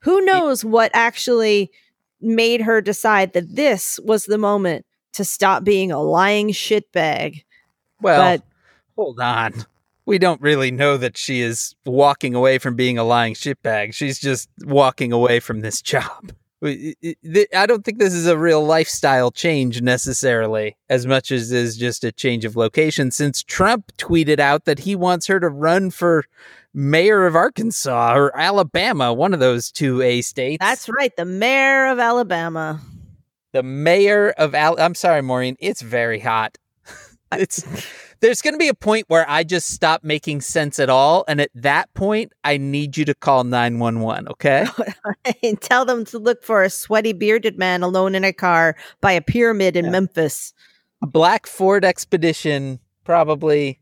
[0.00, 1.70] Who knows what actually
[2.20, 7.42] made her decide that this was the moment to stop being a lying shitbag?
[8.00, 8.46] Well, But-
[8.96, 9.64] hold on.
[10.06, 13.94] We don't really know that she is walking away from being a lying shitbag.
[13.94, 16.30] She's just walking away from this job.
[16.64, 21.30] We- it- it- I don't think this is a real lifestyle change necessarily, as much
[21.30, 23.10] as is just a change of location.
[23.10, 26.24] Since Trump tweeted out that he wants her to run for
[26.72, 30.58] mayor of Arkansas or Alabama, one of those two A states.
[30.60, 31.14] That's right.
[31.16, 32.80] The mayor of Alabama.
[33.52, 34.76] the mayor of Al.
[34.80, 35.56] I'm sorry, Maureen.
[35.60, 36.58] It's very hot.
[37.32, 37.62] it's
[38.24, 41.42] there's going to be a point where I just stop making sense at all, and
[41.42, 44.26] at that point, I need you to call nine one one.
[44.28, 44.64] Okay,
[45.42, 49.12] and tell them to look for a sweaty bearded man alone in a car by
[49.12, 49.90] a pyramid in Yeah.
[49.90, 50.54] Memphis.
[51.02, 53.78] a black Ford Expedition, probably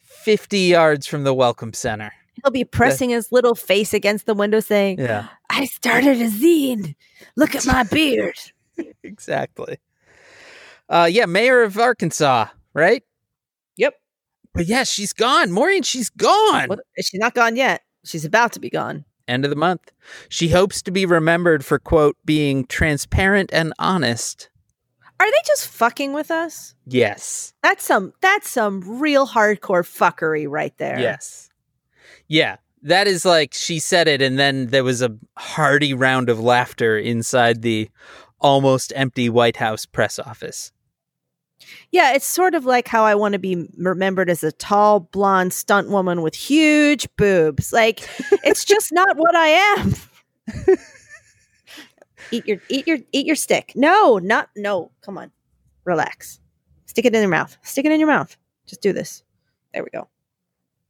[0.00, 2.12] fifty yards from the Welcome Center.
[2.44, 6.94] He'll be pressing his little face against the window, saying, Yeah, "I started a zine.
[7.34, 8.38] Look at my beard."
[9.02, 9.78] exactly.
[10.88, 13.02] Uh, yeah, mayor of Arkansas, right?
[14.56, 15.52] But yeah, she's gone.
[15.52, 16.68] Maureen, she's gone.
[16.68, 17.82] Well, she's not gone yet.
[18.04, 19.04] She's about to be gone.
[19.28, 19.92] End of the month.
[20.30, 24.48] She hopes to be remembered for, quote, being transparent and honest.
[25.18, 26.74] Are they just fucking with us?
[26.86, 27.52] Yes.
[27.62, 30.98] That's some that's some real hardcore fuckery right there.
[31.00, 31.50] Yes.
[32.28, 32.56] Yeah.
[32.82, 36.96] That is like she said it, and then there was a hearty round of laughter
[36.96, 37.90] inside the
[38.40, 40.70] almost empty White House press office.
[41.90, 45.52] Yeah, it's sort of like how I want to be remembered as a tall, blonde
[45.52, 47.72] stunt woman with huge boobs.
[47.72, 48.08] Like,
[48.44, 49.94] it's just not what I am.
[52.30, 53.72] eat your eat your eat your stick.
[53.74, 54.90] No, not no.
[55.00, 55.30] Come on.
[55.84, 56.40] Relax.
[56.86, 57.56] Stick it in your mouth.
[57.62, 58.36] Stick it in your mouth.
[58.66, 59.22] Just do this.
[59.72, 60.08] There we go.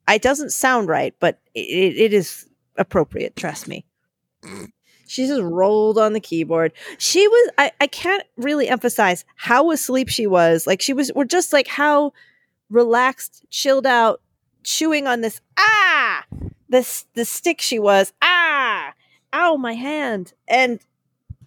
[0.09, 2.47] It doesn't sound right, but it, it is
[2.77, 3.85] appropriate, trust me.
[5.07, 6.73] She just rolled on the keyboard.
[6.99, 10.67] She was I, I can't really emphasize how asleep she was.
[10.67, 12.13] Like she was we're just like how
[12.71, 14.21] relaxed, chilled out,
[14.65, 16.25] chewing on this ah
[16.69, 18.13] this the stick she was.
[18.23, 18.93] Ah
[19.33, 20.33] ow my hand.
[20.49, 20.81] And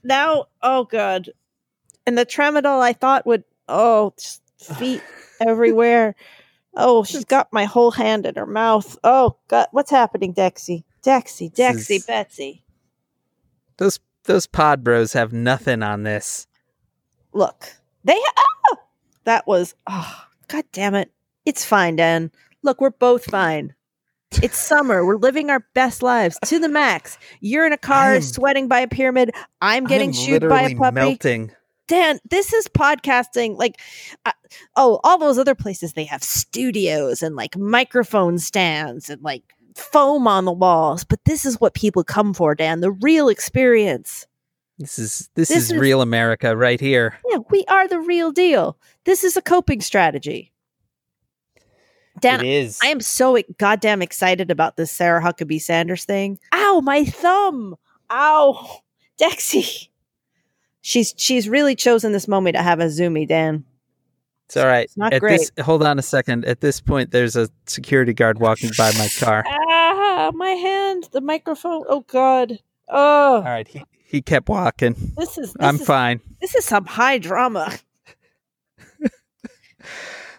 [0.03, 1.30] now oh god.
[2.05, 4.14] And the tramadol I thought would oh
[4.57, 5.01] feet
[5.41, 6.16] everywhere.
[6.76, 8.97] Oh, she's got my whole hand in her mouth.
[9.03, 10.84] Oh god, what's happening, Dexy?
[11.03, 12.64] Dexy, Dexy, is- Betsy.
[13.80, 16.45] Those those pod bros have nothing on this.
[17.34, 18.77] look they ah!
[19.23, 21.11] that was oh god damn it.
[21.45, 22.32] It's fine dan.
[22.61, 23.73] Look we're both fine.
[24.43, 25.05] It's summer.
[25.05, 27.17] We're living our best lives to the max.
[27.39, 29.32] You're in a car am- sweating by a pyramid.
[29.61, 30.95] I'm getting I'm chewed by a puppy.
[30.95, 31.51] melting.
[31.88, 33.80] dan this is podcasting like
[34.25, 34.34] uh,
[34.75, 40.27] oh all those other places they have studios and like microphone stands and like foam
[40.27, 44.27] on the walls but this is what people come for dan the real experience
[44.77, 47.17] This is this, This is, is- real America right here.
[47.30, 48.77] Yeah, we are the real deal.
[49.03, 50.53] This is a coping strategy.
[52.21, 52.80] Dan, it is.
[52.84, 56.39] I am so goddamn excited about this Sarah Huckabee Sanders thing.
[56.53, 57.75] Ow, my thumb.
[58.09, 58.82] Ow.
[59.21, 59.89] Dexy.
[60.82, 63.65] She's she's really chosen this moment to have a zoomy, Dan.
[64.50, 64.86] It's all right.
[64.86, 65.38] It's not At great.
[65.38, 66.43] this, hold on a second.
[66.45, 69.45] At this point, there's a security guard walking by my car.
[70.22, 71.86] Ah, my hand, the microphone.
[71.88, 72.60] Oh god.
[72.89, 74.95] Oh, All right, he he kept walking.
[75.16, 76.20] this is this I'm is, fine.
[76.41, 77.72] This is some high drama.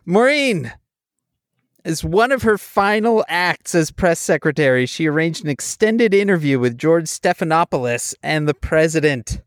[0.04, 0.72] Maureen,
[1.84, 6.76] as one of her final acts as press secretary, she arranged an extended interview with
[6.76, 9.40] George Stephanopoulos and the president.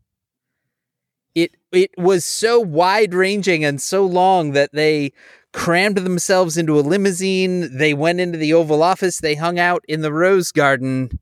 [1.34, 5.12] It it was so wide ranging and so long that they
[5.52, 7.76] crammed themselves into a limousine.
[7.76, 9.18] They went into the Oval Office.
[9.20, 11.18] They hung out in the Rose Garden,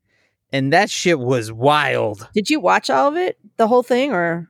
[0.51, 2.27] and that shit was wild.
[2.33, 3.37] Did you watch all of it?
[3.57, 4.49] The whole thing or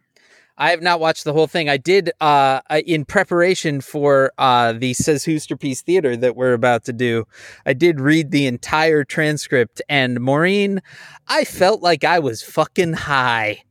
[0.58, 1.68] I have not watched the whole thing.
[1.70, 6.94] I did uh in preparation for uh the Says Whosterpiece Theater that we're about to
[6.94, 7.26] do.
[7.66, 10.82] I did read the entire transcript and Maureen,
[11.28, 13.64] I felt like I was fucking high.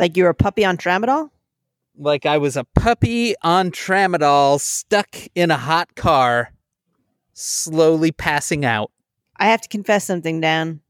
[0.00, 1.28] Like you were a puppy on tramadol?
[1.96, 6.52] Like I was a puppy on tramadol stuck in a hot car
[7.34, 8.90] slowly passing out.
[9.36, 10.80] I have to confess something, Dan.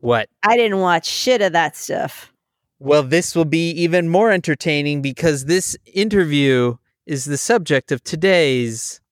[0.00, 0.30] What?
[0.42, 2.32] I didn't watch shit of that stuff.
[2.78, 9.02] Well, this will be even more entertaining because this interview is the subject of today's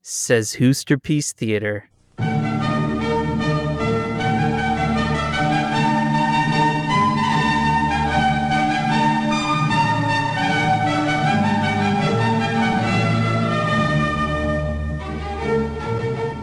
[0.00, 1.89] Says Hooster Whosterpiece Theater.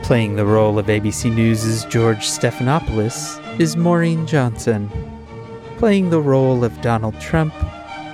[0.08, 4.90] Playing the role of ABC News' George Stephanopoulos is Maureen Johnson.
[5.80, 7.54] Playing the role of Donald Trump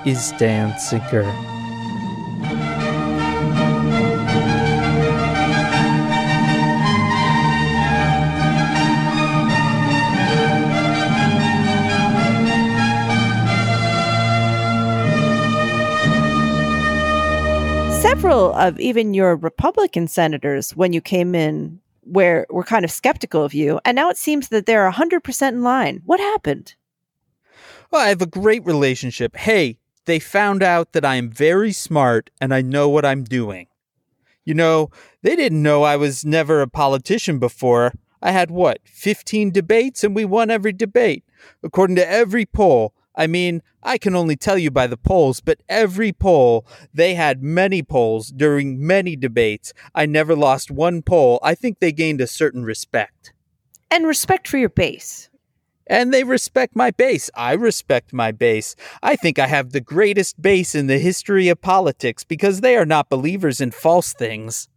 [0.03, 1.21] is Dan Sinker.
[18.01, 23.43] Several of even your Republican senators, when you came in, were were kind of skeptical
[23.43, 26.01] of you, and now it seems that they're hundred percent in line.
[26.05, 26.75] What happened?
[27.91, 29.35] Well, I have a great relationship.
[29.35, 33.67] Hey, they found out that I am very smart and I know what I'm doing.
[34.43, 34.89] You know,
[35.21, 37.93] they didn't know I was never a politician before.
[38.21, 41.23] I had what, 15 debates and we won every debate.
[41.61, 45.61] According to every poll, I mean, I can only tell you by the polls, but
[45.69, 49.73] every poll, they had many polls during many debates.
[49.93, 51.39] I never lost one poll.
[51.43, 53.33] I think they gained a certain respect.
[53.91, 55.29] And respect for your base.
[55.85, 57.29] And they respect my base.
[57.35, 58.75] I respect my base.
[59.03, 62.85] I think I have the greatest base in the history of politics because they are
[62.85, 64.69] not believers in false things.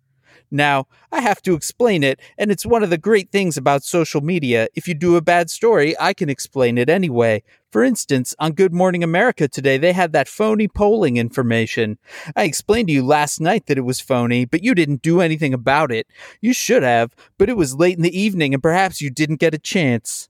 [0.51, 4.20] Now, I have to explain it, and it's one of the great things about social
[4.20, 4.68] media.
[4.74, 7.42] If you do a bad story, I can explain it anyway.
[7.70, 11.99] For instance, on Good Morning America today, they had that phony polling information.
[12.34, 15.53] I explained to you last night that it was phony, but you didn't do anything
[15.53, 16.07] about it.
[16.40, 19.55] You should have, but it was late in the evening, and perhaps you didn't get
[19.55, 20.28] a chance.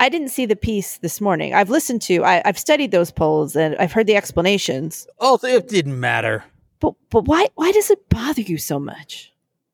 [0.00, 1.54] I didn't see the piece this morning.
[1.54, 5.06] I've listened to, I, have studied those polls, and I've heard the explanations.
[5.18, 6.44] Oh, it didn't matter.
[6.80, 9.29] But but why why does it bother you so much?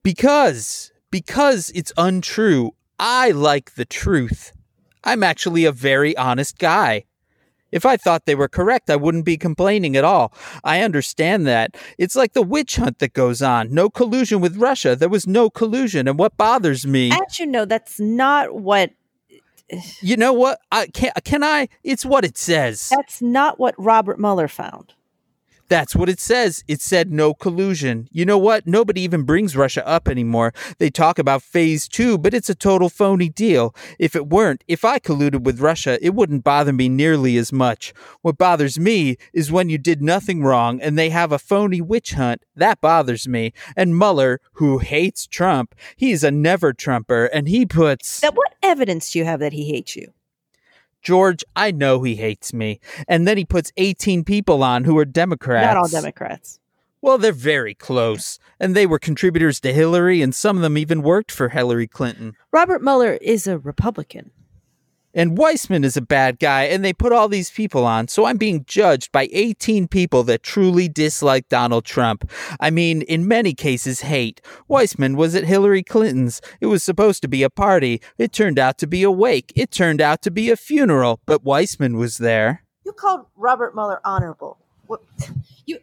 [0.07, 2.77] Because because it's untrue.
[2.97, 4.53] I like the truth.
[5.03, 7.07] I'm actually a very honest guy.
[7.73, 10.33] If I thought they were correct, I wouldn't be complaining at all.
[10.63, 11.77] I understand that.
[11.99, 13.75] It's like the witch hunt that goes on.
[13.75, 14.95] No collusion with Russia.
[14.95, 16.07] There was no collusion.
[16.07, 17.11] And what bothers me.
[17.11, 18.93] As you know, that's not what.
[20.01, 20.61] You know what?
[20.71, 21.69] I can can I?
[21.83, 22.93] It's what it says.
[22.95, 24.95] That's not what Robert Mueller found.
[25.69, 26.63] That's what it says.
[26.69, 28.09] It said no collusion.
[28.13, 28.67] You know what?
[28.67, 30.55] Nobody even brings Russia up anymore.
[30.79, 33.75] They talk about phase two, but it's a total phony deal.
[33.99, 37.93] If it weren't, if I colluded with Russia, it wouldn't bother me nearly as much.
[38.23, 42.13] What bothers me is when you did nothing wrong and they have a phony witch
[42.13, 42.43] hunt.
[42.55, 43.53] That bothers me.
[43.77, 48.23] And Mueller, who hates Trump, he's a never Trumper and he puts.
[48.23, 50.13] Now, what evidence do you have that he hates you?
[51.07, 52.81] George, I know he hates me.
[53.07, 55.65] And then he puts 18 people on who are Democrats.
[55.65, 56.59] Not all Democrats.
[57.01, 58.41] Well, they're very close.
[58.59, 62.33] And they were contributors to Hillary, and some of them even worked for Hillary Clinton.
[62.51, 64.33] Robert Mueller is a Republican
[65.17, 68.07] and Weissmann is a bad guy, and they put all these people on.
[68.07, 72.31] So I'm being judged by 18 people that truly dislike Donald Trump.
[72.61, 74.43] I mean, in many cases, hate.
[74.69, 76.43] Weissmann was at Hillary Clinton's.
[76.61, 78.03] It was supposed to be a party.
[78.19, 79.53] It turned out to be a wake.
[79.57, 82.63] It turned out to be a funeral, but Weissmann was there.
[82.85, 84.59] You called Robert Mueller honorable.
[84.87, 85.01] What?
[85.65, 85.79] You.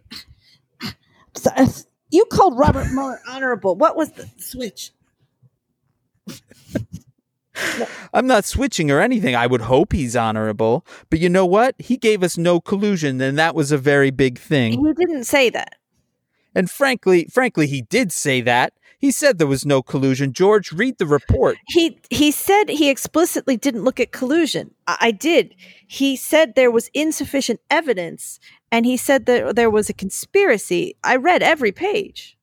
[2.11, 3.75] You called Robert Mueller honorable.
[3.75, 4.91] What was the switch?
[8.13, 9.35] I'm not switching or anything.
[9.35, 10.85] I would hope he's honorable.
[11.09, 11.75] But you know what?
[11.79, 14.73] He gave us no collusion, and that was a very big thing.
[14.73, 15.75] He didn't say that.
[16.55, 18.73] And frankly, frankly, he did say that.
[18.99, 20.31] He said there was no collusion.
[20.31, 21.57] George, read the report.
[21.67, 24.73] He he said he explicitly didn't look at collusion.
[24.87, 25.55] I, I did.
[25.87, 28.39] He said there was insufficient evidence,
[28.71, 30.95] and he said that there was a conspiracy.
[31.03, 32.37] I read every page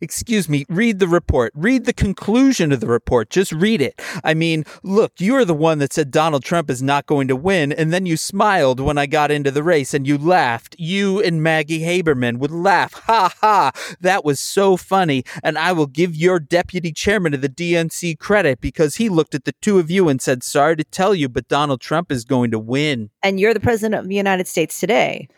[0.00, 1.52] excuse me, read the report.
[1.54, 3.30] Read the conclusion of the report.
[3.30, 4.00] Just read it.
[4.22, 7.72] I mean, look, you're the one that said Donald Trump is not going to win,
[7.72, 10.76] and then you smiled when I got into the race and you laughed.
[10.78, 12.92] You and Maggie Haberman would laugh.
[13.04, 13.70] Ha ha.
[14.00, 15.24] That was so funny.
[15.42, 19.44] And I will give your deputy chairman of the DNC credit because he looked at
[19.44, 22.50] the two of you and said, Sorry to tell you, but Donald Trump is going
[22.50, 23.10] to win.
[23.22, 25.28] And you're the president of the United States today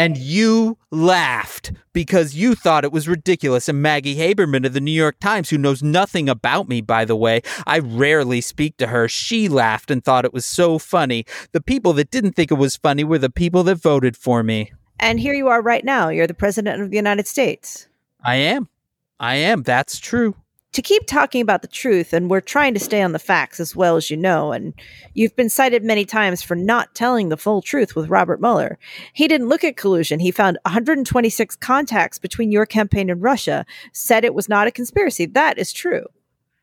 [0.00, 3.68] and you laughed because you thought it was ridiculous.
[3.68, 7.14] And Maggie Haberman of the New York Times, who knows nothing about me, by the
[7.14, 11.26] way, I rarely speak to her, she laughed and thought it was so funny.
[11.52, 14.72] The people that didn't think it was funny were the people that voted for me.
[14.98, 16.08] And here you are right now.
[16.08, 17.86] You're the president of the United States.
[18.24, 18.70] I am.
[19.18, 19.64] I am.
[19.64, 20.34] That's true
[20.72, 23.74] to keep talking about the truth, and we're trying to stay on the facts as
[23.74, 24.72] well as you know, and
[25.14, 28.78] you've been cited many times for not telling the full truth with Robert Mueller.
[29.12, 30.20] He didn't look at collusion.
[30.20, 35.26] He found 126 contacts between your campaign and Russia, said it was not a conspiracy.
[35.26, 36.06] That is true.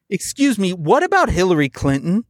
[0.10, 2.24] Excuse me, what about Hillary Clinton?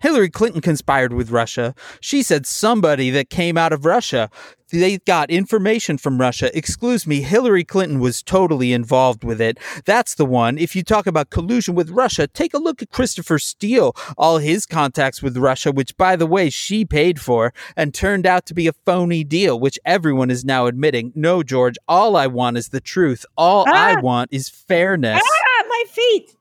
[0.00, 1.74] Hillary Clinton conspired with Russia.
[2.00, 4.30] She said somebody that came out of Russia.
[4.70, 6.56] They got information from Russia.
[6.56, 9.58] Excuse me, Hillary Clinton was totally involved with it.
[9.84, 10.58] That's the one.
[10.58, 14.66] If you talk about collusion with Russia, take a look at Christopher Steele, all his
[14.66, 18.68] contacts with Russia, which, by the way, she paid for and turned out to be
[18.68, 21.12] a phony deal, which everyone is now admitting.
[21.14, 23.26] No, George, all I want is the truth.
[23.36, 23.72] All ah!
[23.72, 25.20] I want is fairness.
[25.22, 26.36] Ah, my feet.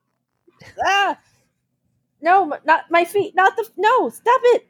[0.86, 1.18] Ah.
[2.22, 3.36] No, not my feet.
[3.36, 3.70] Not the.
[3.78, 4.68] No, stop it.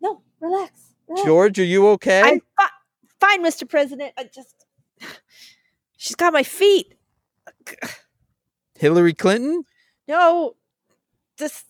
[0.00, 0.94] No, relax.
[1.06, 1.26] relax.
[1.26, 2.22] George, are you okay?
[2.22, 2.68] I'm fi-
[3.20, 3.68] fine, Mr.
[3.68, 4.12] President.
[4.16, 4.66] I just.
[5.96, 6.94] She's got my feet.
[8.78, 9.64] Hillary Clinton?
[10.06, 10.54] No,
[11.36, 11.64] just.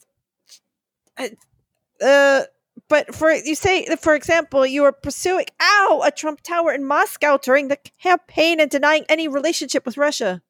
[2.00, 2.42] Uh,
[2.88, 7.38] but for you say, for example, you were pursuing ow a Trump tower in Moscow
[7.38, 10.42] during the campaign and denying any relationship with Russia.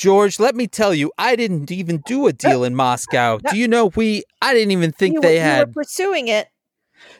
[0.00, 3.36] George, let me tell you, I didn't even do a deal in Moscow.
[3.36, 4.22] Do you know we?
[4.40, 5.58] I didn't even think you, they had.
[5.58, 6.48] you were pursuing it.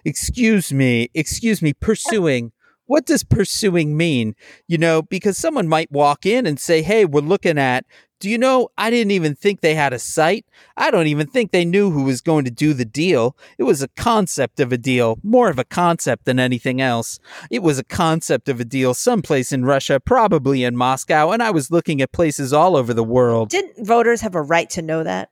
[0.02, 2.52] Excuse me, excuse me, pursuing.
[2.86, 4.34] What does pursuing mean?
[4.66, 7.84] You know, because someone might walk in and say, Hey, we're looking at.
[8.20, 10.44] Do you know, I didn't even think they had a site.
[10.76, 13.34] I don't even think they knew who was going to do the deal.
[13.56, 17.18] It was a concept of a deal, more of a concept than anything else.
[17.50, 21.50] It was a concept of a deal someplace in Russia, probably in Moscow, and I
[21.50, 23.48] was looking at places all over the world.
[23.48, 25.30] Didn't voters have a right to know that?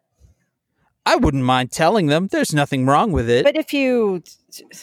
[1.08, 2.28] I wouldn't mind telling them.
[2.28, 3.42] There's nothing wrong with it.
[3.42, 4.22] But if you,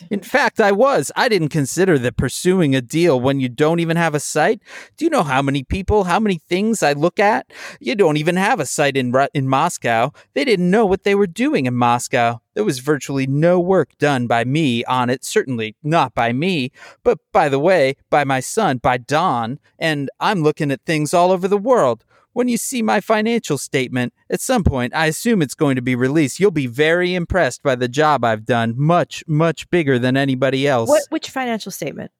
[0.10, 1.12] In fact, I was.
[1.16, 4.60] I didn't consider that pursuing a deal when you don't even have a site.
[4.98, 7.52] Do you know how many people, how many things I look at?
[7.80, 10.14] You don't even have a site in in Moscow.
[10.34, 12.42] They didn't know what they were doing in Moscow.
[12.56, 15.24] There was virtually no work done by me on it.
[15.24, 16.72] Certainly not by me,
[17.04, 19.60] but by the way, by my son, by Don.
[19.78, 22.04] And I'm looking at things all over the world.
[22.36, 25.96] When you see my financial statement, at some point, I assume it's going to be
[25.96, 26.38] released.
[26.38, 30.90] You'll be very impressed by the job I've done, much, much bigger than anybody else.
[30.90, 31.04] what?
[31.12, 32.12] Which financial statement?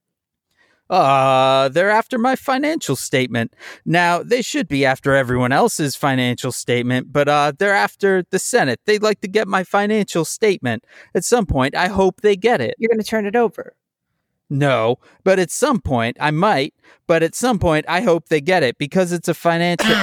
[0.90, 3.54] Uh, they're after my financial statement.
[3.86, 8.80] Now, they should be after everyone else's financial statement, but uh, they're after the Senate.
[8.86, 10.86] They'd like to get my financial statement.
[11.14, 12.76] At some point, I hope they get it.
[12.78, 13.76] You're going to turn it over.
[14.50, 16.74] No, but at some point, I might.
[17.08, 19.96] But at some point, I hope they get it because it's a financial.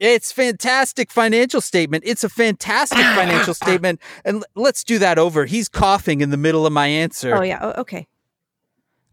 [0.00, 2.04] It's fantastic financial statement.
[2.06, 4.00] It's a fantastic financial statement.
[4.24, 5.44] And let's do that over.
[5.44, 7.34] He's coughing in the middle of my answer.
[7.34, 7.58] Oh yeah.
[7.60, 8.06] Oh, okay.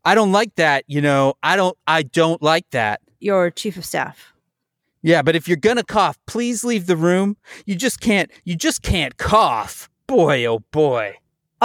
[0.04, 1.34] I don't like that, you know.
[1.42, 3.02] I don't I don't like that.
[3.20, 4.34] Your chief of staff.
[5.02, 7.38] Yeah, but if you're going to cough, please leave the room.
[7.66, 9.90] You just can't you just can't cough.
[10.06, 11.16] Boy, oh boy.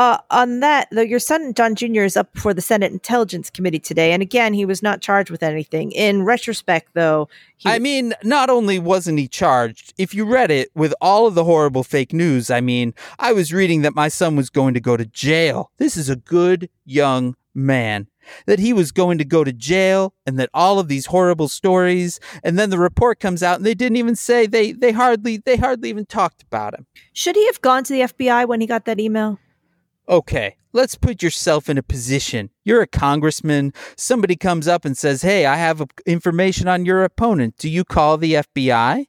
[0.01, 2.05] Uh, on that, though, your son Don Jr.
[2.05, 5.42] is up before the Senate Intelligence Committee today, and again, he was not charged with
[5.42, 5.92] anything.
[5.92, 7.28] In retrospect, though,
[7.59, 11.34] he, I mean, not only wasn't he charged, if you read it with all of
[11.34, 14.80] the horrible fake news, I mean, I was reading that my son was going to
[14.80, 15.70] go to jail.
[15.76, 18.07] This is a good young man.
[18.46, 22.20] That he was going to go to jail and that all of these horrible stories
[22.42, 25.57] and then the report comes out and they didn't even say they they hardly they
[25.57, 26.86] hardly even talked about him.
[27.12, 29.40] should he have gone to the FBI when he got that email?
[30.11, 32.50] Okay, let's put yourself in a position.
[32.64, 33.72] You're a congressman.
[33.96, 38.16] Somebody comes up and says, "Hey, I have information on your opponent." Do you call
[38.16, 39.06] the FBI?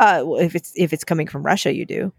[0.00, 2.12] Uh, well, if it's if it's coming from Russia, you do.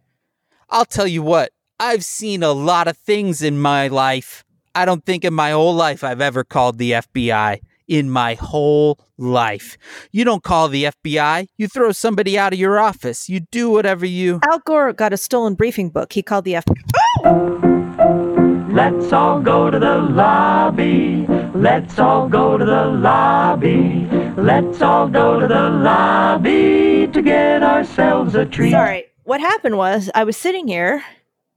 [0.70, 4.46] I'll tell you what, I've seen a lot of things in my life.
[4.76, 7.60] I don't think in my whole life I've ever called the FBI.
[7.88, 9.78] In my whole life.
[10.12, 11.48] You don't call the FBI.
[11.58, 13.30] You throw somebody out of your office.
[13.30, 14.40] You do whatever you.
[14.50, 16.14] Al Gore got a stolen briefing book.
[16.14, 17.72] He called the FBI.
[18.76, 21.26] Let's all go to the lobby.
[21.56, 24.06] Let's all go to the lobby.
[24.36, 28.72] Let's all go to the lobby to get ourselves a treat.
[28.72, 29.06] Sorry.
[29.24, 31.06] What happened was I was sitting here.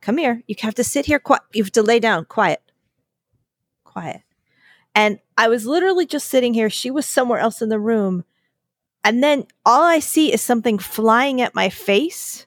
[0.00, 0.44] Come here.
[0.46, 1.18] You have to sit here.
[1.18, 1.42] Quiet.
[1.52, 2.24] You have to lay down.
[2.24, 2.62] Quiet.
[3.82, 4.22] Quiet.
[4.94, 6.70] And I was literally just sitting here.
[6.70, 8.22] She was somewhere else in the room.
[9.02, 12.46] And then all I see is something flying at my face.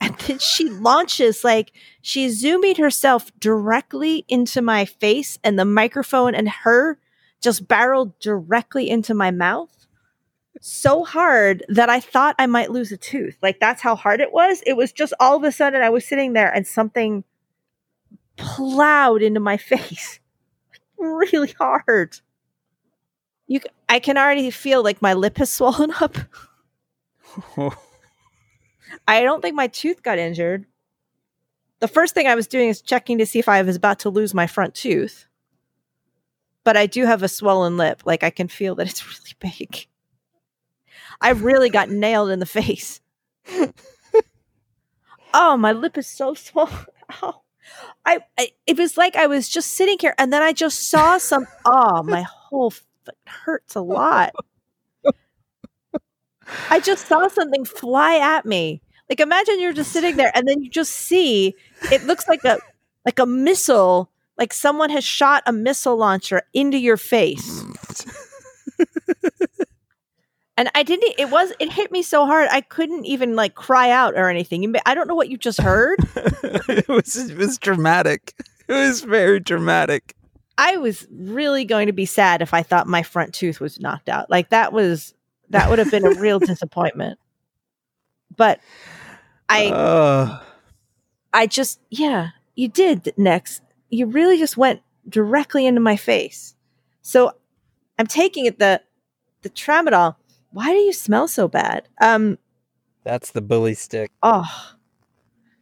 [0.00, 1.72] And then she launches, like,
[2.02, 6.98] she zoomed herself directly into my face, and the microphone and her
[7.42, 9.86] just barreled directly into my mouth
[10.60, 13.36] so hard that I thought I might lose a tooth.
[13.42, 14.62] Like that's how hard it was.
[14.66, 17.24] It was just all of a sudden I was sitting there and something
[18.36, 20.20] plowed into my face
[20.98, 22.20] really hard.
[23.46, 26.16] You, I can already feel like my lip has swollen up.
[29.06, 30.66] I don't think my tooth got injured.
[31.80, 34.10] The first thing I was doing is checking to see if I was about to
[34.10, 35.26] lose my front tooth.
[36.64, 38.02] But I do have a swollen lip.
[38.04, 39.06] Like I can feel that it's
[39.40, 39.86] really big.
[41.20, 43.00] I really got nailed in the face.
[45.34, 46.72] oh, my lip is so swollen.
[47.22, 47.40] Oh.
[48.04, 51.18] I, I it was like I was just sitting here and then I just saw
[51.18, 54.34] some oh, my whole foot hurts a lot.
[56.70, 58.82] I just saw something fly at me.
[59.08, 61.54] Like imagine you're just sitting there and then you just see
[61.92, 62.58] it looks like a
[63.04, 67.64] like a missile, like someone has shot a missile launcher into your face.
[70.56, 73.90] and I didn't it was it hit me so hard I couldn't even like cry
[73.90, 74.74] out or anything.
[74.84, 76.00] I don't know what you just heard.
[76.68, 78.34] it was it was dramatic.
[78.68, 80.16] It was very dramatic.
[80.58, 84.08] I was really going to be sad if I thought my front tooth was knocked
[84.08, 84.30] out.
[84.30, 85.14] Like that was
[85.50, 87.18] that would have been a real disappointment.
[88.36, 88.60] But
[89.48, 90.40] I Uh,
[91.32, 93.62] I just yeah, you did next.
[93.90, 96.54] you really just went directly into my face.
[97.02, 97.32] So
[97.98, 98.82] I'm taking it the
[99.42, 100.16] the tramadol.
[100.50, 101.88] Why do you smell so bad?
[102.00, 102.38] Um
[103.04, 104.10] That's the bully stick.
[104.22, 104.74] oh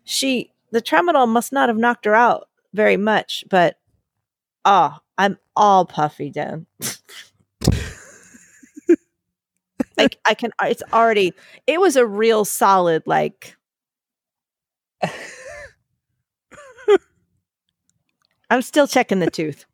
[0.04, 3.76] she the tramadol must not have knocked her out very much, but
[4.64, 6.66] oh, I'm all puffy down.
[9.96, 11.32] like I can it's already
[11.66, 13.56] it was a real solid like
[18.50, 19.64] I'm still checking the tooth.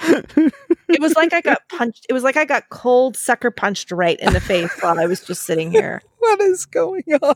[0.00, 2.06] It was like I got punched.
[2.08, 5.22] It was like I got cold sucker punched right in the face while I was
[5.22, 6.02] just sitting here.
[6.18, 7.34] what is going on?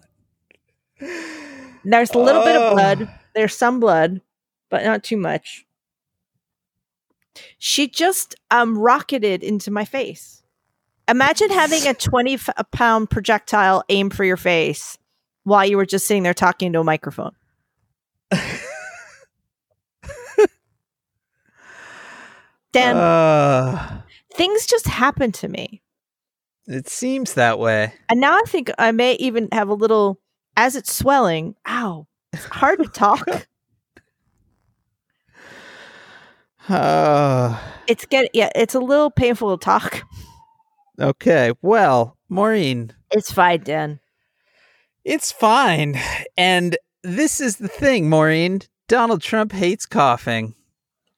[1.85, 2.75] There's a little bit of Oh.
[2.75, 3.09] blood.
[3.35, 4.21] There's some blood,
[4.71, 5.67] but not too much.
[7.59, 10.42] She just um rocketed into my face.
[11.09, 14.97] Imagine having a 20 f- a pound projectile aim for your face
[15.45, 17.33] while you were just sitting there talking to a microphone.
[22.73, 24.01] Dan, Uh,
[24.35, 25.83] things just happen to me.
[26.67, 27.93] it seems that way.
[28.09, 30.21] And now I think I may even have a little,
[30.57, 33.27] as it's swelling, ow, it's hard to talk.
[36.69, 40.05] Uh, it's get yeah, it's a little painful to talk.
[41.01, 41.53] Okay.
[41.63, 44.01] Well, Maureen, It's fine, Dan.
[45.05, 45.99] it's fine.
[46.37, 48.61] And this is the thing, Maureen.
[48.89, 50.55] Donald Trump hates coughing.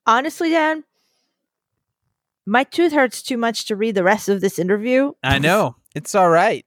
[0.06, 0.84] Honestly, Dan,
[2.46, 5.12] my tooth hurts too much to read the rest of this interview.
[5.22, 5.76] I know.
[5.94, 6.64] It's all right.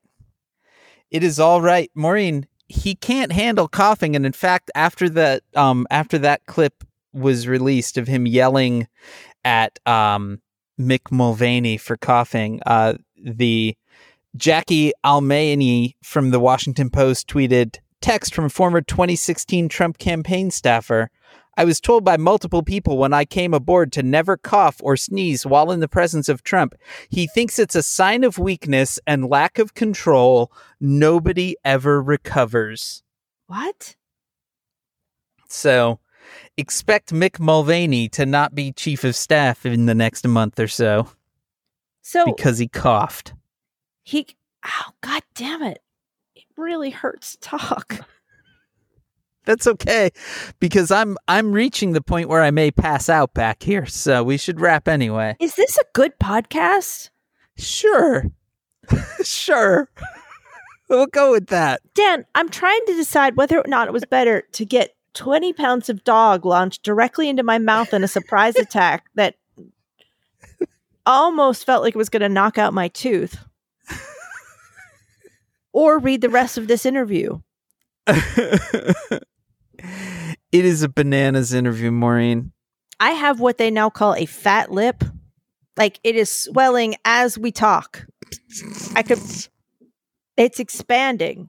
[1.10, 1.90] It is all right.
[1.94, 6.84] Maureen, he can't handle coughing and in fact after that um after that clip
[7.14, 8.86] was released of him yelling
[9.42, 10.40] at um
[10.78, 13.76] Mick Mulvaney for coughing, uh the
[14.36, 21.10] Jackie Alemany from the Washington Post tweeted text from a former 2016 Trump campaign staffer
[21.58, 25.44] I was told by multiple people when I came aboard to never cough or sneeze
[25.44, 26.76] while in the presence of Trump.
[27.08, 30.52] He thinks it's a sign of weakness and lack of control.
[30.80, 33.02] Nobody ever recovers.
[33.48, 33.96] What?
[35.48, 35.98] So
[36.58, 41.08] expect Mick Mulvaney to not be chief of staff in the next month or so
[42.02, 43.32] So because he coughed.
[44.02, 44.26] he,
[44.66, 45.80] oh god damn it,
[46.34, 48.00] it really hurts to talk.
[49.44, 50.10] That's okay
[50.60, 53.86] because I'm I'm reaching the point where I may pass out back here.
[53.86, 55.36] So we should wrap anyway.
[55.40, 57.08] Is this a good podcast?
[57.56, 58.26] Sure.
[59.24, 59.88] sure.
[60.90, 61.80] we'll go with that.
[61.94, 65.88] Dan, I'm trying to decide whether or not it was better to get 20 pounds
[65.88, 69.36] of dog launched directly into my mouth in a surprise attack that
[71.06, 73.38] almost felt like it was going to knock out my tooth.
[75.72, 77.40] Or read the rest of this interview.
[78.06, 79.22] it
[80.52, 82.52] is a bananas interview, Maureen.
[82.98, 85.04] I have what they now call a fat lip.
[85.76, 88.06] Like it is swelling as we talk.
[88.96, 89.20] I could,
[90.36, 91.48] it's expanding.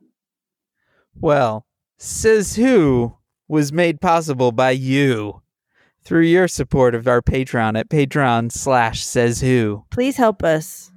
[1.15, 1.65] Well,
[1.97, 3.15] says who
[3.49, 5.41] was made possible by you
[6.03, 9.83] through your support of our Patreon at Patreon slash says who.
[9.89, 10.91] Please help us.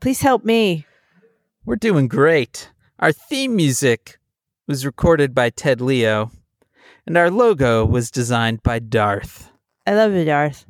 [0.00, 0.86] Please help me.
[1.64, 2.72] We're doing great.
[2.98, 4.18] Our theme music
[4.66, 6.30] was recorded by Ted Leo,
[7.06, 9.50] and our logo was designed by Darth.
[9.86, 10.66] I love you, Darth.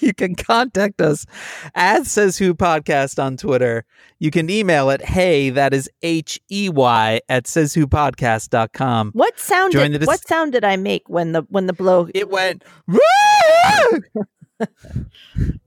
[0.10, 1.26] You can contact us
[1.74, 3.84] at Says Who Podcast on Twitter.
[4.18, 9.10] You can email it, hey, that is H E Y at says who podcast.com.
[9.12, 12.08] What sound Join did, dis- what sound did I make when the when the blow
[12.14, 12.64] It went,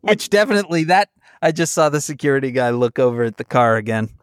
[0.01, 1.09] which definitely that
[1.41, 4.09] I just saw the security guy look over at the car again.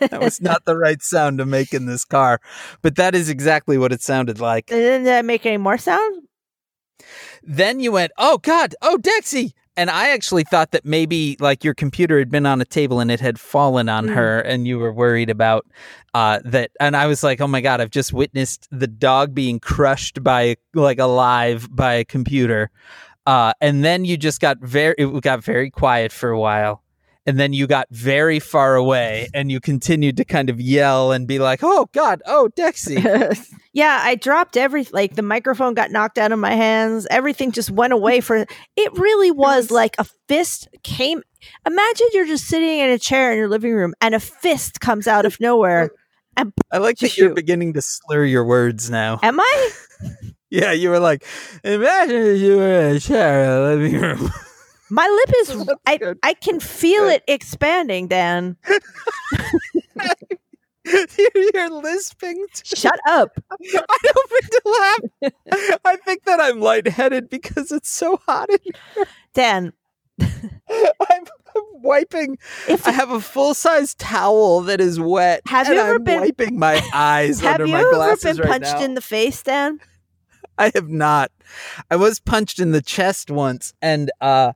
[0.00, 2.40] That was not the right sound to make in this car,
[2.82, 4.66] but that is exactly what it sounded like.
[4.66, 6.24] Didn't I make any more sound?
[7.46, 9.52] Then you went, oh God, oh Dexy.
[9.76, 13.10] And I actually thought that maybe like your computer had been on a table and
[13.10, 14.14] it had fallen on Mm.
[14.14, 15.66] her and you were worried about
[16.14, 16.70] uh, that.
[16.78, 20.56] And I was like, oh my God, I've just witnessed the dog being crushed by
[20.74, 22.70] like alive by a computer.
[23.26, 26.83] Uh, and then you just got very, it got very quiet for a while.
[27.26, 31.26] And then you got very far away and you continued to kind of yell and
[31.26, 33.48] be like, oh God, oh Dexy.
[33.72, 37.06] yeah, I dropped every like the microphone got knocked out of my hands.
[37.10, 38.46] Everything just went away for
[38.76, 41.22] it really was like a fist came
[41.66, 45.06] Imagine you're just sitting in a chair in your living room and a fist comes
[45.06, 45.90] out of nowhere.
[46.36, 49.20] I like that Just you're beginning to slur your words now.
[49.22, 49.70] Am I?
[50.50, 51.24] Yeah, you were like,
[51.62, 54.30] imagine you were in a chair in a living room.
[54.90, 56.18] My lip is I, good.
[56.22, 58.56] I can feel it expanding, Dan.
[61.54, 62.44] you're, lisping.
[62.54, 63.38] To, Shut up.
[63.52, 63.56] I
[64.02, 65.78] don't mean to laugh.
[65.84, 69.06] I think that I'm lightheaded because it's so hot in here.
[69.32, 69.72] Dan,
[70.20, 70.28] I'm,
[71.10, 72.36] I'm wiping.
[72.68, 75.40] if I have a full size towel that is wet.
[75.46, 78.42] Have and you ever I'm been- wiping my eyes have under you my glasses ever
[78.42, 79.80] been punched in the face, Dan?
[80.58, 81.30] I have not.
[81.90, 84.52] I was punched in the chest once, and uh,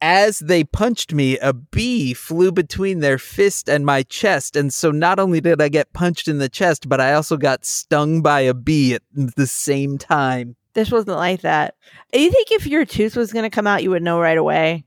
[0.00, 4.56] as they punched me, a bee flew between their fist and my chest.
[4.56, 7.64] And so not only did I get punched in the chest, but I also got
[7.64, 10.56] stung by a bee at the same time.
[10.72, 11.74] This wasn't like that.
[12.12, 14.84] You think if your tooth was going to come out, you would know right away?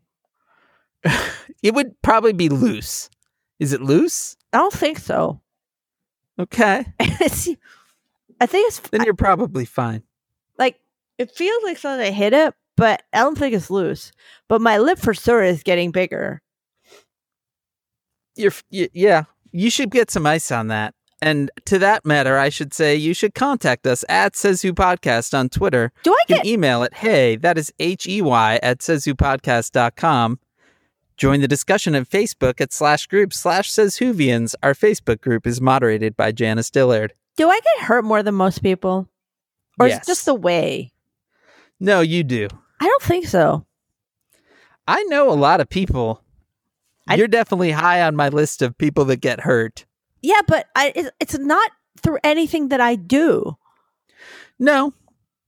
[1.61, 3.09] It would probably be loose.
[3.57, 4.36] Is it loose?
[4.51, 5.39] I don't think so.
[6.38, 6.86] Okay.
[6.99, 7.07] I
[8.45, 10.03] think it's Then you're probably fine.
[10.58, 10.80] Like
[11.18, 14.12] it feels like something hit it, but I don't think it's loose.
[14.49, 16.41] But my lip for sure is getting bigger.
[18.36, 20.95] You're, f- y- yeah, you should get some ice on that.
[21.22, 25.38] And to that matter, I should say you should contact us at Says Who Podcast
[25.38, 25.91] on Twitter.
[26.04, 30.39] Do I You get can email it, hey, that is H E Y at sayswhopodcast.com.
[31.16, 34.56] Join the discussion at Facebook at slash group slash says Whovians.
[34.64, 37.14] Our Facebook group is moderated by Janice Dillard.
[37.38, 39.08] do I get hurt more than most people?
[39.80, 40.05] Or Yes.
[40.05, 40.91] just the way?
[41.80, 42.47] No, you do.
[42.80, 43.65] I don't think so.
[44.88, 46.21] I know a lot of people.
[47.07, 49.86] I- You're definitely high on my list of people that get hurt.
[50.21, 51.71] Yeah, but I it, it's not
[52.01, 53.57] through anything that I do.
[54.57, 54.93] No,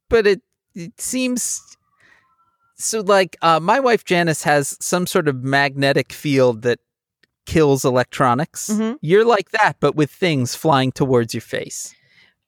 [0.09, 0.41] but it
[0.73, 1.61] it seems
[2.75, 2.99] so.
[2.99, 6.79] Like uh, my wife Janice has some sort of magnetic field that
[7.45, 8.69] kills electronics.
[8.69, 8.97] Mhm.
[9.01, 11.94] You're like that, but with things flying towards your face.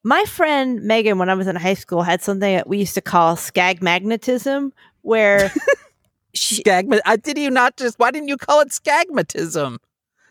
[0.08, 3.02] My friend Megan, when I was in high school, had something that we used to
[3.02, 5.52] call skag magnetism, where
[6.34, 7.02] she, Skagma.
[7.06, 8.00] I did you not just?
[8.00, 9.80] Why didn't you call it skagmatism?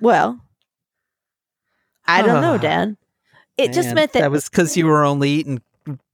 [0.01, 0.41] well,
[2.07, 2.97] I don't know, Dan.
[3.59, 5.61] It just meant that, that was because you were only eating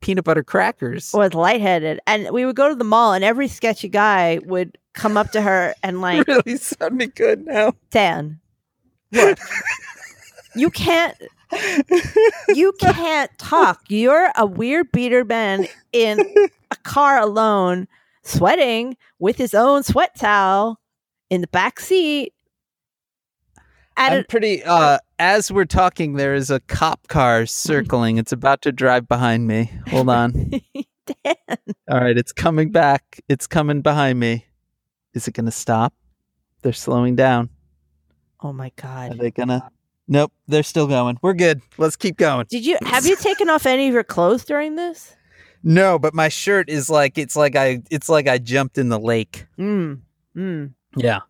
[0.00, 1.12] peanut butter crackers.
[1.14, 5.16] was lightheaded, and we would go to the mall, and every sketchy guy would come
[5.16, 7.74] up to her and like, really sounding good now.
[7.92, 8.40] Dan,
[9.12, 9.38] look,
[10.56, 11.16] you can't,
[12.54, 13.82] you can't talk.
[13.88, 16.20] You're a weird beater man in
[16.70, 17.88] a car alone,
[18.22, 20.80] sweating with his own sweat towel
[21.30, 22.32] in the back seat.
[23.96, 24.62] At I'm a, pretty.
[24.64, 28.16] Uh, as we're talking, there is a cop car circling.
[28.16, 29.70] It's about to drive behind me.
[29.88, 30.32] Hold on.
[31.24, 31.34] Dan,
[31.90, 33.20] All right, it's coming back.
[33.28, 34.46] It's coming behind me.
[35.14, 35.92] Is it going to stop?
[36.62, 37.50] They're slowing down.
[38.40, 39.12] oh my god.
[39.12, 39.68] Are they going to?
[40.08, 41.18] Nope, they're still going.
[41.22, 41.62] We're good.
[41.78, 42.46] Let's keep going.
[42.50, 45.14] Did you have you taken off any of your clothes during this?
[45.62, 48.98] No, but my shirt is like it's like I it's like I jumped in the
[48.98, 49.46] lake.
[49.58, 50.00] Mm.
[50.36, 50.72] Mm.
[50.96, 51.20] Yeah.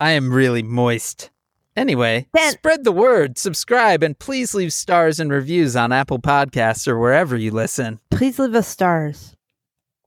[0.00, 1.30] I am really moist.
[1.76, 6.86] Anyway, Ben- spread the word, subscribe, and please leave stars and reviews on Apple Podcasts
[6.86, 7.98] or wherever you listen.
[8.10, 9.34] Please leave us stars.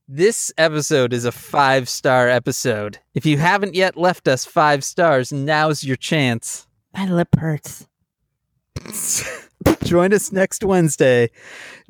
[0.08, 3.00] This episode is a five star episode.
[3.14, 6.67] If you haven't yet left us five stars, now's your chance.
[6.98, 7.86] My lip hurts.
[9.84, 11.30] Join us next Wednesday,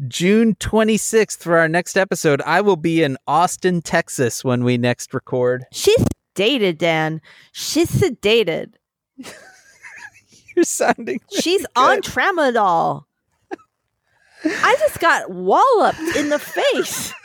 [0.05, 2.41] June 26th, for our next episode.
[2.41, 5.65] I will be in Austin, Texas when we next record.
[5.71, 6.05] She's
[6.35, 7.21] dated, Dan.
[7.53, 8.73] She's sedated.
[10.55, 11.21] You're sounding.
[11.39, 13.05] She's on tramadol.
[14.43, 17.13] I just got walloped in the face.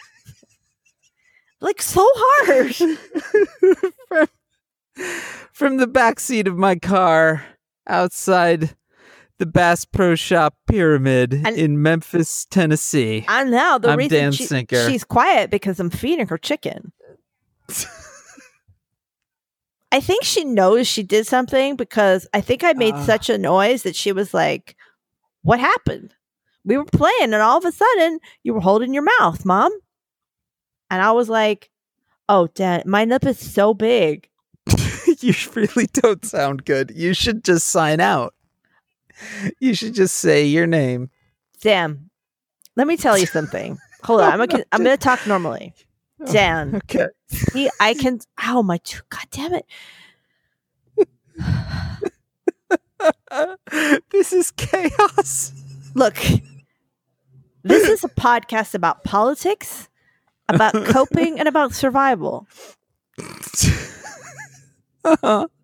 [1.60, 2.74] Like so hard.
[4.08, 4.28] from,
[5.52, 7.44] from the back seat of my car
[7.86, 8.74] outside
[9.38, 13.24] the Bass Pro Shop Pyramid And- in Memphis, Tennessee.
[13.28, 14.88] I know the I'm reason Dan she- Sinker.
[14.88, 16.92] she's quiet because I'm feeding her chicken.
[19.90, 23.04] I think she knows she did something because I think I made Ah.
[23.04, 24.76] such a noise that she was like,
[25.42, 26.14] What happened?
[26.64, 29.72] We were playing and all of a sudden you were holding your mouth, mom.
[30.90, 31.68] And I was like,
[32.28, 34.28] Oh, dad, my lip is so big.
[35.26, 36.92] you really don't sound good.
[36.94, 38.34] You should just sign out.
[39.60, 41.10] You should just say your name.
[41.60, 42.10] Dan,
[42.76, 43.78] let me tell you something.
[44.02, 44.40] Hold on.
[44.40, 45.74] I'm gonna, I'm gonna talk normally.
[46.30, 47.06] Dan, Okay.
[47.28, 48.20] see, I can.
[48.44, 48.80] Ow, my.
[49.10, 49.66] God damn it.
[54.10, 55.52] this is chaos.
[55.94, 56.16] Look,
[57.62, 59.88] this is a podcast about politics,
[60.48, 62.46] about coping, and about survival.
[65.05, 65.48] Uh-huh.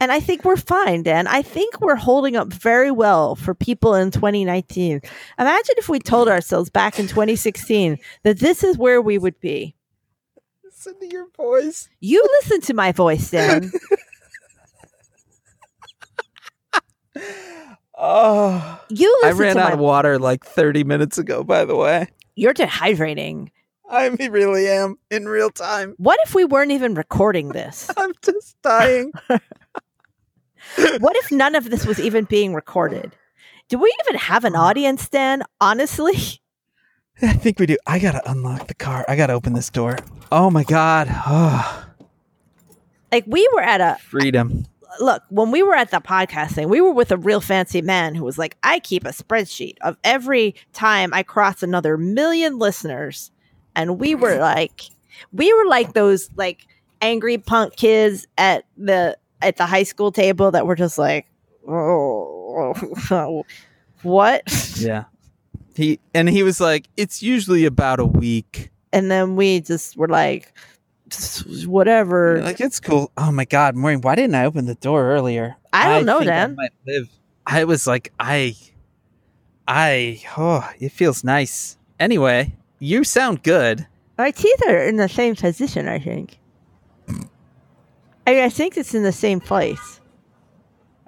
[0.00, 1.26] And I think we're fine, Dan.
[1.26, 5.00] I think we're holding up very well for people in 2019.
[5.38, 9.74] Imagine if we told ourselves back in 2016 that this is where we would be.
[10.62, 11.88] Listen to your voice.
[12.00, 13.70] You listen to my voice, Dan.
[17.96, 22.08] Oh, You I ran out my, of water like 30 minutes ago, by the way.
[22.34, 23.50] You're dehydrating.
[23.88, 25.94] I really am in real time.
[25.98, 27.90] What if we weren't even recording this?
[27.96, 29.12] I'm just dying.
[29.28, 33.14] what if none of this was even being recorded?
[33.68, 35.42] Do we even have an audience, Dan?
[35.60, 36.14] Honestly,
[37.22, 37.76] I think we do.
[37.86, 39.04] I gotta unlock the car.
[39.08, 39.98] I gotta open this door.
[40.32, 41.08] Oh my god.
[41.10, 41.86] Oh,
[43.12, 44.66] like we were at a freedom.
[45.00, 46.68] look when we were at the podcast thing.
[46.68, 49.96] We were with a real fancy man who was like, "I keep a spreadsheet of
[50.02, 53.30] every time I cross another million listeners,"
[53.76, 54.82] and we were like,
[55.32, 56.66] we were like those like
[57.00, 61.26] angry punk kids at the at the high school table that were just like,
[61.68, 63.44] "Oh,
[64.02, 64.42] what?"
[64.78, 65.04] Yeah.
[65.76, 68.70] He and he was like, it's usually about a week.
[68.92, 70.52] and then we just were like
[71.66, 73.10] whatever Like it's cool.
[73.16, 75.56] Oh my god, Maureen, why didn't I open the door earlier?
[75.72, 77.08] I don't know, think I Dan.
[77.46, 78.56] I was like, I,
[79.66, 80.22] I.
[80.38, 81.76] Oh, it feels nice.
[82.00, 82.54] Anyway,
[82.84, 83.86] you sound good.
[84.18, 86.38] My teeth are in the same position i think
[88.26, 90.00] i i think it's in the same place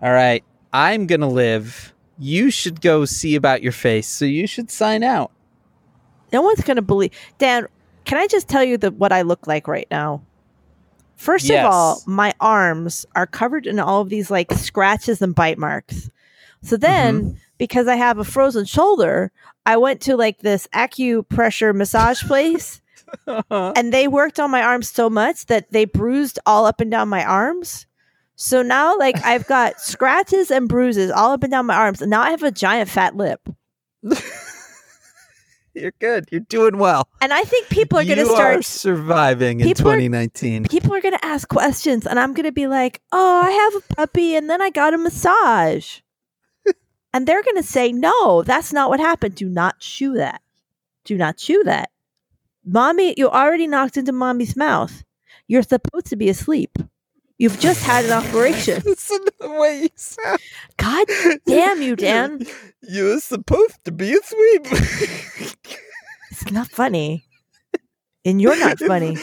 [0.03, 1.95] All right, I'm gonna live.
[2.18, 5.31] You should go see about your face, so you should sign out.
[6.33, 7.66] no one's gonna believe dan
[8.05, 10.20] can i just tell you that what i look like right now
[11.16, 11.64] first Yes.
[11.64, 16.11] of all my arms are covered in all of these like scratches and bite marks
[16.62, 17.37] so then mm-hmm.
[17.59, 19.31] because i have a frozen shoulder
[19.66, 22.80] i went to like this acupressure massage place
[23.50, 27.08] and they worked on my arms so much that they bruised all up and down
[27.08, 27.86] my arms.
[28.34, 32.10] So now, like, I've got scratches and bruises all up and down my arms, and
[32.10, 33.48] now I have a giant fat lip.
[35.74, 36.26] You're good.
[36.32, 37.06] You're doing well.
[37.20, 38.64] And I think people are going to start.
[38.64, 40.64] surviving in People are- 2019.
[40.64, 43.74] People are going to ask questions, and I'm going to be like, "Oh, I have
[43.76, 46.00] a puppy, and then I got a massage,"
[47.16, 49.36] and they're going to say, "No, that's not what happened.
[49.36, 50.42] Do not chew that.
[51.04, 51.88] Do not chew that,
[52.62, 53.14] mommy.
[53.16, 55.02] You already knocked into mommy's mouth.
[55.48, 56.76] You're supposed to be asleep.
[57.38, 60.40] You've just had an operation." To the way you sound.
[60.76, 61.06] God
[61.46, 62.44] damn you, Dan.
[62.82, 64.66] You're supposed to be asleep.
[66.30, 67.24] It's not funny.
[68.26, 69.16] And you're not funny.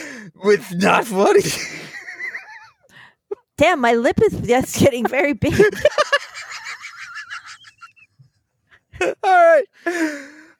[0.46, 1.42] It's not funny.
[3.56, 5.54] Damn, my lip is just getting very big.
[9.22, 9.64] All right.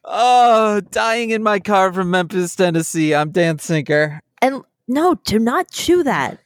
[0.03, 3.15] Oh, dying in my car from Memphis, Tennessee.
[3.15, 4.21] I'm Dan Sinker.
[4.41, 6.39] And no, do not chew that.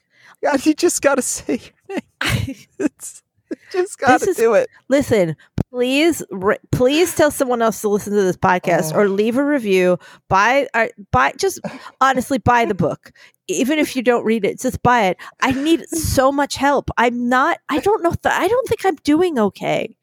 [0.43, 2.55] God, you just got to say your name.
[2.79, 3.23] It's,
[3.71, 4.69] just got to do it.
[4.89, 5.35] Listen,
[5.71, 8.99] please, re- please tell someone else to listen to this podcast Oh.
[8.99, 9.97] or leave a review.
[10.27, 11.59] Buy, or buy, just
[11.99, 13.11] honestly, buy the book.
[13.47, 15.17] Even if you don't read it, just buy it.
[15.41, 16.91] I need so much help.
[16.97, 17.57] I'm not.
[17.69, 18.11] I don't know.
[18.11, 19.95] Th- I don't think I'm doing okay.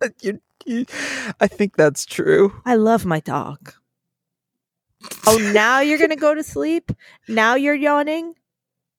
[0.22, 0.86] You, you,
[1.40, 2.52] I think that's true.
[2.64, 3.72] I love my dog.
[5.26, 6.90] Oh, now you're gonna go to sleep.
[7.28, 8.34] Now you're yawning.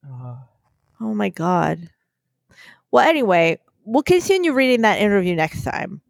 [0.05, 0.35] Uh.
[1.01, 1.89] Oh my god.
[2.91, 6.01] Well, anyway, we'll continue reading that interview next time.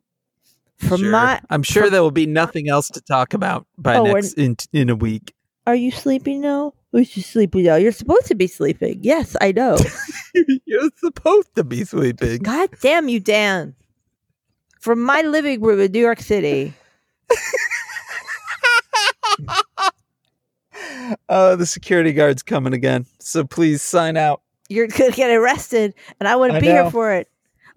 [0.77, 1.11] From Sure.
[1.11, 4.33] my, I'm sure from- there will be nothing else to talk about by Oh, next
[4.33, 5.33] in in a week.
[5.67, 6.73] are you sleeping now?
[6.91, 7.75] Who's you sleeping now?
[7.75, 8.99] You're supposed to be sleeping.
[9.03, 9.77] Yes, I know.
[10.65, 12.39] You're supposed to be sleeping.
[12.39, 13.75] God damn you, Dan.
[14.79, 16.73] From my living room in New York City.
[21.27, 23.05] Oh, the security guard's coming again.
[23.19, 24.41] So please sign out.
[24.69, 27.27] You're gonna get arrested, and I want to be here for it.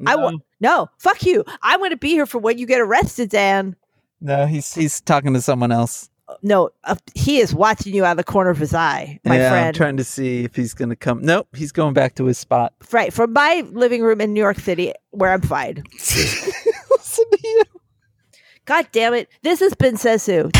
[0.06, 0.38] I wa- No.
[0.60, 1.44] No, fuck you.
[1.62, 3.74] I want to be here for when you get arrested, Dan.
[4.20, 6.10] No, he's he's talking to someone else.
[6.42, 9.46] No, uh, he is watching you out of the corner of his eye, my yeah,
[9.46, 9.76] I'm friend.
[9.76, 11.20] trying to see if he's gonna come.
[11.22, 12.72] Nope, he's going back to his spot.
[12.92, 15.82] right from my living room in New York City, where I'm fine.
[17.12, 17.62] Listen to you.
[18.64, 19.28] God damn it!
[19.42, 20.50] This has been Sesu.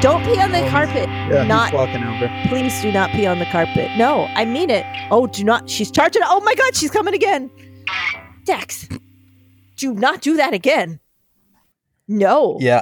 [0.00, 1.08] Don't pee on the oh, carpet.
[1.08, 2.28] Yeah, Not- he's walking over.
[2.48, 3.96] Please do not pee on the carpet.
[3.96, 4.84] No, I mean it.
[5.12, 5.70] Oh, do not.
[5.70, 6.22] She's charging.
[6.24, 7.48] Oh my God, she's coming again.
[8.44, 8.88] Dex,
[9.76, 10.98] do not do that again.
[12.08, 12.56] No.
[12.58, 12.80] Yeah,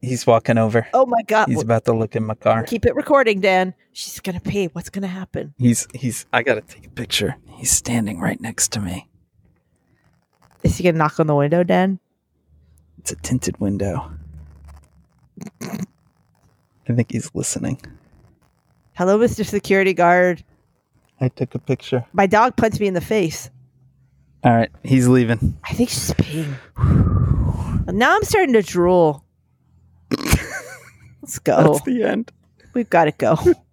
[0.00, 0.88] he's walking over.
[0.94, 1.48] Oh my God.
[1.48, 2.64] He's about to look in my car.
[2.64, 3.72] Keep it recording, Dan.
[3.92, 4.66] She's gonna pee.
[4.66, 5.54] What's gonna happen?
[5.58, 6.26] He's he's.
[6.32, 7.36] I gotta take a picture.
[7.54, 9.08] He's standing right next to me.
[10.62, 11.98] Is he gonna knock on the window, Dan?
[12.98, 14.10] It's a tinted window.
[15.62, 17.80] I think he's listening.
[18.94, 19.44] Hello, Mr.
[19.44, 20.42] Security Guard.
[21.20, 22.04] I took a picture.
[22.12, 23.50] My dog punched me in the face.
[24.44, 25.58] All right, he's leaving.
[25.64, 26.54] I think she's peeing.
[27.92, 29.24] now I'm starting to drool.
[31.22, 31.72] Let's go.
[31.72, 32.32] That's the end.
[32.74, 33.36] We've got to go.